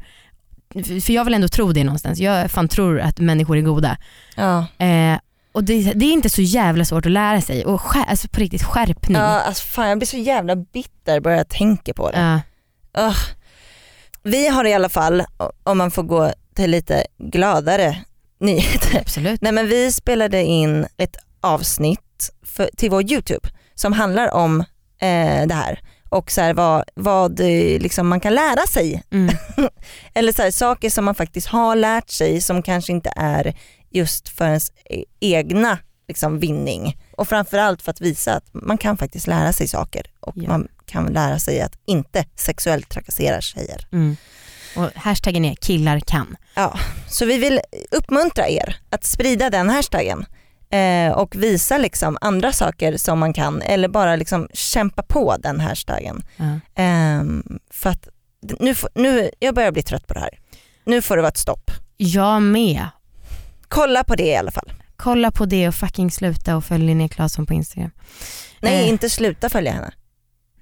För 0.83 1.11
jag 1.11 1.25
vill 1.25 1.33
ändå 1.33 1.47
tro 1.47 1.71
det 1.71 1.83
någonstans. 1.83 2.19
Jag 2.19 2.51
fan 2.51 2.67
tror 2.67 2.99
att 2.99 3.19
människor 3.19 3.57
är 3.57 3.61
goda. 3.61 3.97
Ja. 4.35 4.65
Eh, 4.85 5.17
och 5.51 5.63
det, 5.63 5.93
det 5.93 6.05
är 6.05 6.13
inte 6.13 6.29
så 6.29 6.41
jävla 6.41 6.85
svårt 6.85 7.05
att 7.05 7.11
lära 7.11 7.41
sig. 7.41 7.65
Och 7.65 7.81
skär, 7.81 8.03
alltså 8.07 8.27
på 8.27 8.39
riktigt 8.39 8.63
skärpning. 8.63 9.17
Ja, 9.17 9.41
alltså 9.41 9.65
fan, 9.65 9.89
jag 9.89 9.97
blir 9.97 10.07
så 10.07 10.17
jävla 10.17 10.55
bitter 10.55 11.19
bara 11.19 11.35
jag 11.35 11.49
tänker 11.49 11.93
på 11.93 12.11
det. 12.11 12.41
Ja. 12.93 13.07
Ugh. 13.07 13.17
Vi 14.25 14.47
har 14.47 14.65
i 14.65 14.73
alla 14.73 14.89
fall, 14.89 15.23
om 15.63 15.77
man 15.77 15.91
får 15.91 16.03
gå 16.03 16.31
till 16.55 16.71
lite 16.71 17.05
gladare 17.17 17.97
nyheter. 18.39 18.99
absolut. 19.01 19.41
Nej 19.41 19.51
men 19.51 19.67
vi 19.67 19.91
spelade 19.91 20.43
in 20.43 20.87
ett 20.97 21.15
avsnitt 21.41 22.29
för, 22.43 22.69
till 22.77 22.89
vår 22.89 23.11
YouTube 23.11 23.49
som 23.75 23.93
handlar 23.93 24.33
om 24.33 24.59
eh, 25.01 25.45
det 25.47 25.53
här 25.53 25.79
och 26.09 26.31
så 26.31 26.41
här, 26.41 26.53
vad, 26.53 26.83
vad 26.95 27.39
eh, 27.39 27.79
liksom 27.79 28.07
man 28.07 28.19
kan 28.19 28.35
lära 28.35 28.67
sig. 28.67 29.03
Mm. 29.11 29.35
Eller 30.13 30.31
så 30.31 30.41
här, 30.41 30.51
saker 30.51 30.89
som 30.89 31.05
man 31.05 31.15
faktiskt 31.15 31.47
har 31.47 31.75
lärt 31.75 32.09
sig 32.09 32.41
som 32.41 32.61
kanske 32.61 32.91
inte 32.91 33.13
är 33.15 33.57
just 33.89 34.29
för 34.29 34.45
ens 34.45 34.71
e- 34.89 35.03
egna 35.19 35.77
liksom, 36.07 36.39
vinning. 36.39 36.97
Och 37.17 37.27
framförallt 37.27 37.81
för 37.81 37.91
att 37.91 38.01
visa 38.01 38.33
att 38.33 38.49
man 38.53 38.77
kan 38.77 38.97
faktiskt 38.97 39.27
lära 39.27 39.53
sig 39.53 39.67
saker 39.67 40.05
och 40.19 40.33
Ja. 40.35 40.47
man 40.49 40.67
kan 40.85 41.05
lära 41.05 41.39
sig 41.39 41.61
att 41.61 41.77
inte 41.85 42.25
sexuellt 42.35 42.89
trakassera 42.89 43.41
tjejer. 43.41 43.87
Mm. 43.91 44.17
Och 44.75 44.89
hashtaggen 44.95 45.45
är 45.45 45.55
killar 45.55 45.99
kan. 45.99 46.35
Ja, 46.55 46.79
så 47.07 47.25
vi 47.25 47.37
vill 47.37 47.59
uppmuntra 47.91 48.49
er 48.49 48.77
att 48.89 49.03
sprida 49.03 49.49
den 49.49 49.69
hashtaggen 49.69 50.25
eh, 50.69 51.11
och 51.11 51.35
visa 51.35 51.77
liksom 51.77 52.17
andra 52.21 52.51
saker 52.51 52.97
som 52.97 53.19
man 53.19 53.33
kan 53.33 53.61
eller 53.61 53.87
bara 53.87 54.15
liksom 54.15 54.47
kämpa 54.53 55.03
på 55.03 55.35
den 55.39 55.59
hashtaggen. 55.59 56.23
Ja. 56.37 56.59
Ehm, 56.75 57.59
för 57.71 57.89
att 57.89 58.07
nu, 58.59 58.75
nu, 58.95 59.29
jag 59.39 59.55
börjar 59.55 59.71
bli 59.71 59.83
trött 59.83 60.07
på 60.07 60.13
det 60.13 60.19
här. 60.19 60.39
Nu 60.83 61.01
får 61.01 61.15
det 61.15 61.21
vara 61.21 61.29
ett 61.31 61.37
stopp. 61.37 61.71
Jag 61.97 62.41
med. 62.41 62.87
Kolla 63.67 64.03
på 64.03 64.15
det 64.15 64.27
i 64.27 64.35
alla 64.35 64.51
fall. 64.51 64.73
Kolla 64.97 65.31
på 65.31 65.45
det 65.45 65.67
och 65.67 65.75
fucking 65.75 66.11
sluta 66.11 66.55
och 66.57 66.65
följ 66.65 66.85
Linnea 66.85 67.07
Claesson 67.09 67.45
på 67.45 67.53
Instagram. 67.53 67.91
Nej, 68.59 68.83
Eh. 68.83 68.89
inte 68.89 69.09
sluta 69.09 69.49
följa 69.49 69.71
henne. 69.71 69.91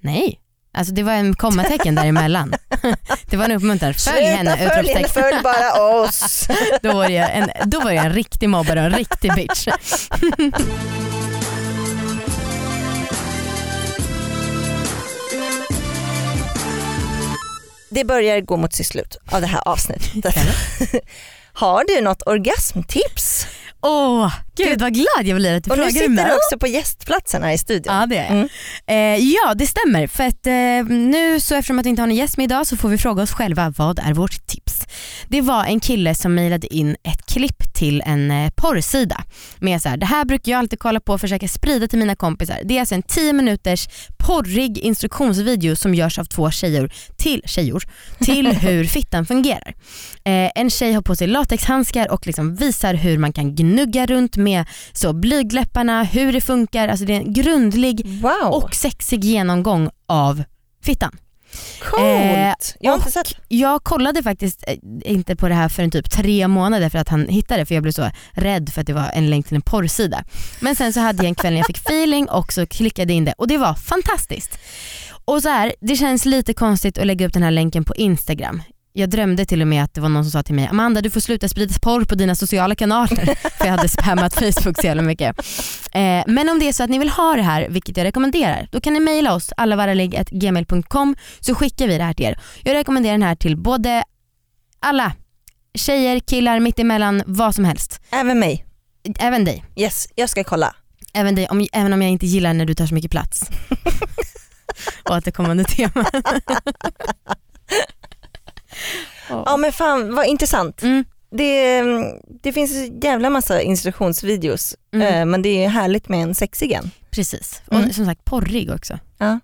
Nej, 0.04 0.40
alltså 0.74 0.94
det 0.94 1.02
var 1.02 1.12
en 1.12 1.34
kommatecken 1.34 1.94
däremellan. 1.94 2.54
det 3.30 3.36
var 3.36 3.44
en 3.44 3.52
uppmuntran. 3.52 3.94
Följ 3.94 4.24
henne, 4.24 4.56
Sluta 4.56 4.74
följ 4.74 4.88
henne, 4.88 5.00
utropstecken. 5.00 5.22
följ 5.22 5.42
bara 5.42 5.82
oss. 5.82 6.48
Då 6.82 6.92
var, 6.92 7.08
jag 7.08 7.30
en, 7.36 7.50
då 7.70 7.80
var 7.80 7.90
jag 7.90 8.04
en 8.06 8.12
riktig 8.12 8.48
mobbare 8.48 8.80
och 8.80 8.86
en 8.86 8.92
riktig 8.94 9.34
bitch. 9.34 9.68
Det 17.90 18.04
börjar 18.04 18.40
gå 18.40 18.56
mot 18.56 18.72
sitt 18.74 18.86
slut 18.86 19.16
av 19.30 19.40
det 19.40 19.46
här 19.46 19.68
avsnittet. 19.68 20.34
Har 21.52 21.84
du 21.88 22.00
något 22.00 22.22
orgasmtips? 22.26 23.46
Åh, 23.86 24.32
gud 24.56 24.80
vad 24.80 24.94
glad 24.94 25.24
jag 25.24 25.36
blir 25.36 25.56
att 25.56 25.64
du 25.64 25.70
Och 25.70 25.76
nu 25.76 25.82
frågar 25.82 25.92
sitter 25.92 26.08
mig. 26.08 26.24
du 26.24 26.30
också 26.32 26.58
på 26.58 26.66
gästplatsen 26.66 27.42
här 27.42 27.52
i 27.52 27.58
studion. 27.58 27.94
Ja 27.94 28.06
det 28.06 28.16
är 28.16 28.22
jag. 28.24 28.32
Mm. 28.32 28.48
Eh, 28.86 29.24
ja 29.28 29.54
det 29.54 29.66
stämmer 29.66 30.06
för 30.06 30.24
att 30.24 30.46
eh, 30.46 30.96
nu 30.96 31.40
så 31.40 31.54
eftersom 31.54 31.78
att 31.78 31.86
vi 31.86 31.90
inte 31.90 32.02
har 32.02 32.06
någon 32.06 32.16
gäst 32.16 32.36
med 32.36 32.44
idag 32.44 32.66
så 32.66 32.76
får 32.76 32.88
vi 32.88 32.98
fråga 32.98 33.22
oss 33.22 33.32
själva 33.32 33.72
vad 33.76 33.98
är 33.98 34.12
vårt 34.12 34.46
tips? 34.46 34.84
Det 35.28 35.40
var 35.40 35.64
en 35.64 35.80
kille 35.80 36.14
som 36.14 36.34
mejlade 36.34 36.74
in 36.74 36.96
ett 37.02 37.26
klipp 37.26 37.74
till 37.74 38.02
en 38.06 38.30
eh, 38.30 38.50
porrsida 38.56 39.24
med 39.58 39.82
så 39.82 39.88
här, 39.88 39.96
det 39.96 40.06
här 40.06 40.24
brukar 40.24 40.52
jag 40.52 40.58
alltid 40.58 40.78
kolla 40.78 41.00
på 41.00 41.12
och 41.12 41.20
försöka 41.20 41.48
sprida 41.48 41.88
till 41.88 41.98
mina 41.98 42.16
kompisar. 42.16 42.58
Det 42.64 42.76
är 42.76 42.80
alltså 42.80 42.94
en 42.94 43.02
10 43.02 43.32
minuters 43.32 43.88
porrig 44.24 44.78
instruktionsvideo 44.78 45.76
som 45.76 45.94
görs 45.94 46.18
av 46.18 46.24
två 46.24 46.50
tjejor 46.50 46.92
till, 47.16 47.42
tjejor, 47.44 47.84
till 48.18 48.46
hur 48.56 48.84
fittan 48.84 49.26
fungerar. 49.26 49.74
Eh, 50.24 50.50
en 50.54 50.70
tjej 50.70 50.92
har 50.92 51.02
på 51.02 51.16
sig 51.16 51.26
latexhandskar 51.26 52.10
och 52.10 52.26
liksom 52.26 52.54
visar 52.54 52.94
hur 52.94 53.18
man 53.18 53.32
kan 53.32 53.54
gnugga 53.54 54.06
runt 54.06 54.36
med 54.36 54.64
så 54.92 55.12
blygdläpparna, 55.12 56.02
hur 56.02 56.32
det 56.32 56.40
funkar. 56.40 56.88
Alltså 56.88 57.06
det 57.06 57.12
är 57.12 57.16
en 57.16 57.32
grundlig 57.32 58.06
Wow, 58.06 58.52
och 58.52 58.74
sexig 58.74 59.24
genomgång 59.24 59.90
av 60.06 60.44
fittan. 60.82 61.16
Coolt. 61.82 62.02
eh, 62.02 62.54
jag 62.80 62.90
har 62.90 62.94
inte 62.96 63.06
och- 63.06 63.12
sett. 63.12 63.36
Jag 63.48 63.84
kollade 63.84 64.22
faktiskt 64.22 64.64
eh, 64.66 64.76
inte 65.04 65.36
på 65.36 65.48
det 65.48 65.54
här 65.54 65.68
förrän 65.68 65.90
typ 65.90 66.10
tre 66.10 66.48
månader 66.48 66.88
för 66.88 66.98
att 66.98 67.08
han 67.08 67.28
hittade 67.28 67.60
det 67.60 67.66
för 67.66 67.74
jag 67.74 67.82
blev 67.82 67.92
så 67.92 68.10
rädd 68.32 68.70
för 68.72 68.80
att 68.80 68.86
det 68.86 68.92
var 68.92 69.10
en 69.14 69.30
länk 69.30 69.46
till 69.46 69.54
en 69.56 69.62
porrsida. 69.62 70.24
Men 70.60 70.76
sen 70.76 70.92
så 70.92 71.00
hade 71.00 71.18
jag 71.22 71.26
en 71.28 71.34
kväll 71.34 71.52
när 71.52 71.58
jag 71.60 71.66
fick 71.66 71.78
feeling 71.86 72.28
och 72.28 72.52
så 72.52 72.66
klickade 72.66 73.12
in 73.12 73.24
det 73.24 73.34
och 73.38 73.48
det 73.48 73.58
var 73.58 73.74
fantastiskt. 73.74 74.58
Och 75.24 75.42
så 75.42 75.48
här, 75.48 75.72
det 75.80 75.96
känns 75.96 76.24
lite 76.24 76.52
konstigt 76.54 76.98
att 76.98 77.06
lägga 77.06 77.26
upp 77.26 77.32
den 77.32 77.42
här 77.42 77.50
länken 77.50 77.84
på 77.84 77.94
Instagram. 77.94 78.62
Jag 78.96 79.10
drömde 79.10 79.46
till 79.46 79.60
och 79.60 79.68
med 79.68 79.84
att 79.84 79.94
det 79.94 80.00
var 80.00 80.08
någon 80.08 80.24
som 80.24 80.30
sa 80.30 80.42
till 80.42 80.54
mig 80.54 80.66
Amanda 80.66 81.00
du 81.00 81.10
får 81.10 81.20
sluta 81.20 81.48
sprida 81.48 81.74
porr 81.82 82.04
på 82.04 82.14
dina 82.14 82.34
sociala 82.34 82.74
kanaler 82.74 83.34
för 83.58 83.64
jag 83.64 83.70
hade 83.70 83.88
spammat 83.88 84.34
Facebook 84.34 84.80
så 84.80 84.86
jävla 84.86 85.02
mycket. 85.02 85.38
Eh, 85.92 86.22
men 86.26 86.48
om 86.48 86.58
det 86.58 86.68
är 86.68 86.72
så 86.72 86.82
att 86.82 86.90
ni 86.90 86.98
vill 86.98 87.08
ha 87.08 87.36
det 87.36 87.42
här, 87.42 87.68
vilket 87.68 87.96
jag 87.96 88.04
rekommenderar, 88.04 88.68
då 88.72 88.80
kan 88.80 88.92
ni 88.92 89.00
mejla 89.00 89.34
oss 89.34 89.52
allavaraligg.gmail.com 89.56 91.16
så 91.40 91.54
skickar 91.54 91.88
vi 91.88 91.98
det 91.98 92.04
här 92.04 92.14
till 92.14 92.26
er. 92.26 92.40
Jag 92.62 92.74
rekommenderar 92.74 93.12
den 93.12 93.22
här 93.22 93.34
till 93.34 93.56
både 93.56 94.04
alla, 94.80 95.12
tjejer, 95.74 96.20
killar, 96.20 96.60
mittemellan, 96.60 97.22
vad 97.26 97.54
som 97.54 97.64
helst. 97.64 98.00
Även 98.10 98.38
mig. 98.38 98.66
Även 99.18 99.44
dig. 99.44 99.64
Yes, 99.76 100.08
jag 100.14 100.30
ska 100.30 100.44
kolla. 100.44 100.74
Även, 101.14 101.34
dig 101.34 101.48
om, 101.48 101.66
även 101.72 101.92
om 101.92 102.02
jag 102.02 102.10
inte 102.10 102.26
gillar 102.26 102.52
när 102.54 102.64
du 102.64 102.74
tar 102.74 102.86
så 102.86 102.94
mycket 102.94 103.10
plats. 103.10 103.50
Återkommande 105.10 105.64
tema. 105.64 106.04
Ja 109.28 109.56
men 109.56 109.72
fan 109.72 110.14
vad 110.14 110.26
intressant. 110.26 110.82
Mm, 110.82 111.04
Det, 111.30 111.82
det 112.42 112.52
finns 112.52 112.72
en 112.76 113.00
jävla 113.00 113.30
massa 113.30 113.60
instruktionsvideos 113.62 114.76
mm, 114.94 115.06
eh, 115.14 115.24
men 115.24 115.42
det 115.42 115.64
är 115.64 115.68
härligt 115.68 116.08
med 116.08 116.22
en 116.22 116.34
sexig 116.34 116.72
en. 116.72 116.90
precis. 117.10 117.62
Mm. 117.70 117.88
Och 117.88 117.94
som 117.94 118.06
sagt 118.06 118.24
porrig 118.24 118.70
också. 118.70 118.98
Ja. 119.18 119.40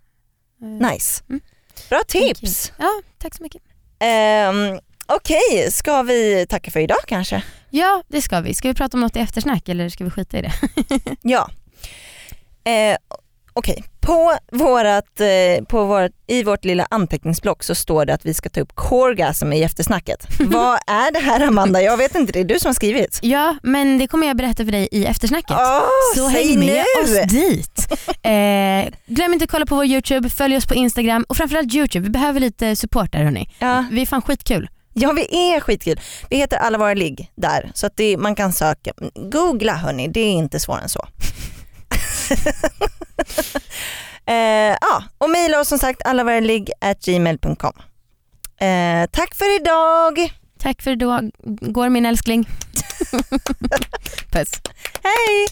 Eh, 0.63 0.91
Nice. 0.91 1.23
Mm. 1.29 1.41
Bra 1.89 2.01
tips. 2.09 2.73
Ja, 2.79 2.91
tack 3.19 3.35
så 3.35 3.43
mycket. 3.43 3.63
Um, 4.51 4.81
Okej, 5.07 5.71
ska 5.73 6.03
vi 6.03 6.47
tacka 6.49 6.71
för 6.71 6.81
idag 6.81 6.99
kanske? 7.07 7.43
Ja, 7.71 8.03
det 8.09 8.23
ska 8.23 8.41
vi. 8.41 8.55
Ska 8.55 8.69
vi 8.69 8.75
prata 8.75 8.97
om 8.97 9.01
något 9.01 9.17
i 9.17 9.19
eftersnack 9.21 9.69
eller 9.69 9.89
ska 9.89 10.05
vi 10.05 10.11
skita 10.11 10.39
i 10.39 10.43
det? 10.43 10.53
Ja. 11.23 11.51
Eh, 12.65 12.97
Okej, 13.53 13.85
på 14.11 14.39
vårat, 14.53 15.21
eh, 15.21 15.65
på 15.65 15.85
vårt, 15.85 16.11
i 16.27 16.43
vårt 16.43 16.65
lilla 16.65 16.87
anteckningsblock 16.91 17.63
så 17.65 17.75
står 17.75 18.07
det 18.07 18.15
att 18.15 18.27
vi 18.27 18.35
ska 18.35 18.49
ta 18.49 18.61
upp 18.61 18.75
Corgasm 18.75 19.53
i 19.53 19.63
eftersnacket. 19.63 20.27
Vad 20.41 20.75
är 20.87 21.13
det 21.13 21.19
här 21.19 21.41
Amanda? 21.41 21.83
Jag 21.83 21.97
vet 21.97 22.15
inte, 22.15 22.33
det 22.33 22.41
är 22.41 22.45
du 22.45 22.59
som 22.61 22.69
har 22.69 22.75
skrivit. 22.75 23.19
Ja, 23.23 23.57
men 23.63 23.99
det 23.99 24.07
kommer 24.07 24.27
jag 24.27 24.37
berätta 24.37 24.65
för 24.65 24.73
dig 24.73 24.89
i 24.93 25.07
eftersnacket. 25.07 25.51
Åh, 25.51 25.83
Så 26.17 26.29
häng 26.29 26.59
med 26.59 26.85
nu! 27.07 27.21
oss 27.23 27.29
dit. 27.31 27.87
Eh, 28.23 28.89
glöm 29.07 29.33
inte 29.33 29.45
att 29.45 29.51
kolla 29.51 29.67
på 29.67 29.75
vår 29.77 29.85
YouTube, 29.85 30.31
följ 30.31 30.57
oss 30.57 30.67
på 30.67 30.75
Instagram 30.75 31.25
och 31.29 31.37
framförallt 31.37 31.75
YouTube. 31.75 32.05
Vi 32.05 32.11
behöver 32.11 32.41
lite 32.41 32.77
support 32.77 33.13
där 33.13 33.23
hörni. 33.25 33.51
Ja, 33.59 33.85
Vi 33.91 34.03
är 34.03 34.07
fan 34.07 34.23
skitkul. 34.23 34.69
ja, 34.93 35.13
vi 35.13 35.23
är 35.55 35.61
skitkul. 35.61 36.01
Vi 36.31 36.37
heter 36.37 36.57
Alla 36.57 36.79
våra 36.79 36.95
ligg 36.95 37.31
där 37.35 37.71
så 37.75 37.87
att 37.87 37.97
det, 37.97 38.17
man 38.17 38.35
kan 38.35 38.53
söka. 38.53 38.93
Googla 39.33 39.73
hörni, 39.75 40.09
det 40.09 40.21
är 40.21 40.33
inte 40.33 40.61
svårare 40.61 40.83
än 40.83 40.89
så. 40.89 41.07
eh, 44.31 44.77
ja, 44.81 45.05
och 45.19 45.31
mejla 45.31 45.61
oss 45.61 45.69
som 45.69 45.79
sagt 45.79 46.03
allavaraligg@gmail.com. 46.07 47.73
Eh, 48.61 49.07
tack 49.13 49.35
för 49.35 49.57
idag. 49.57 50.33
Tack 50.59 50.83
för 50.83 50.91
idag, 50.91 51.31
går 51.61 51.89
min 51.89 52.07
älskling. 52.07 52.49
Puss. 54.33 54.51
Hej! 55.03 55.47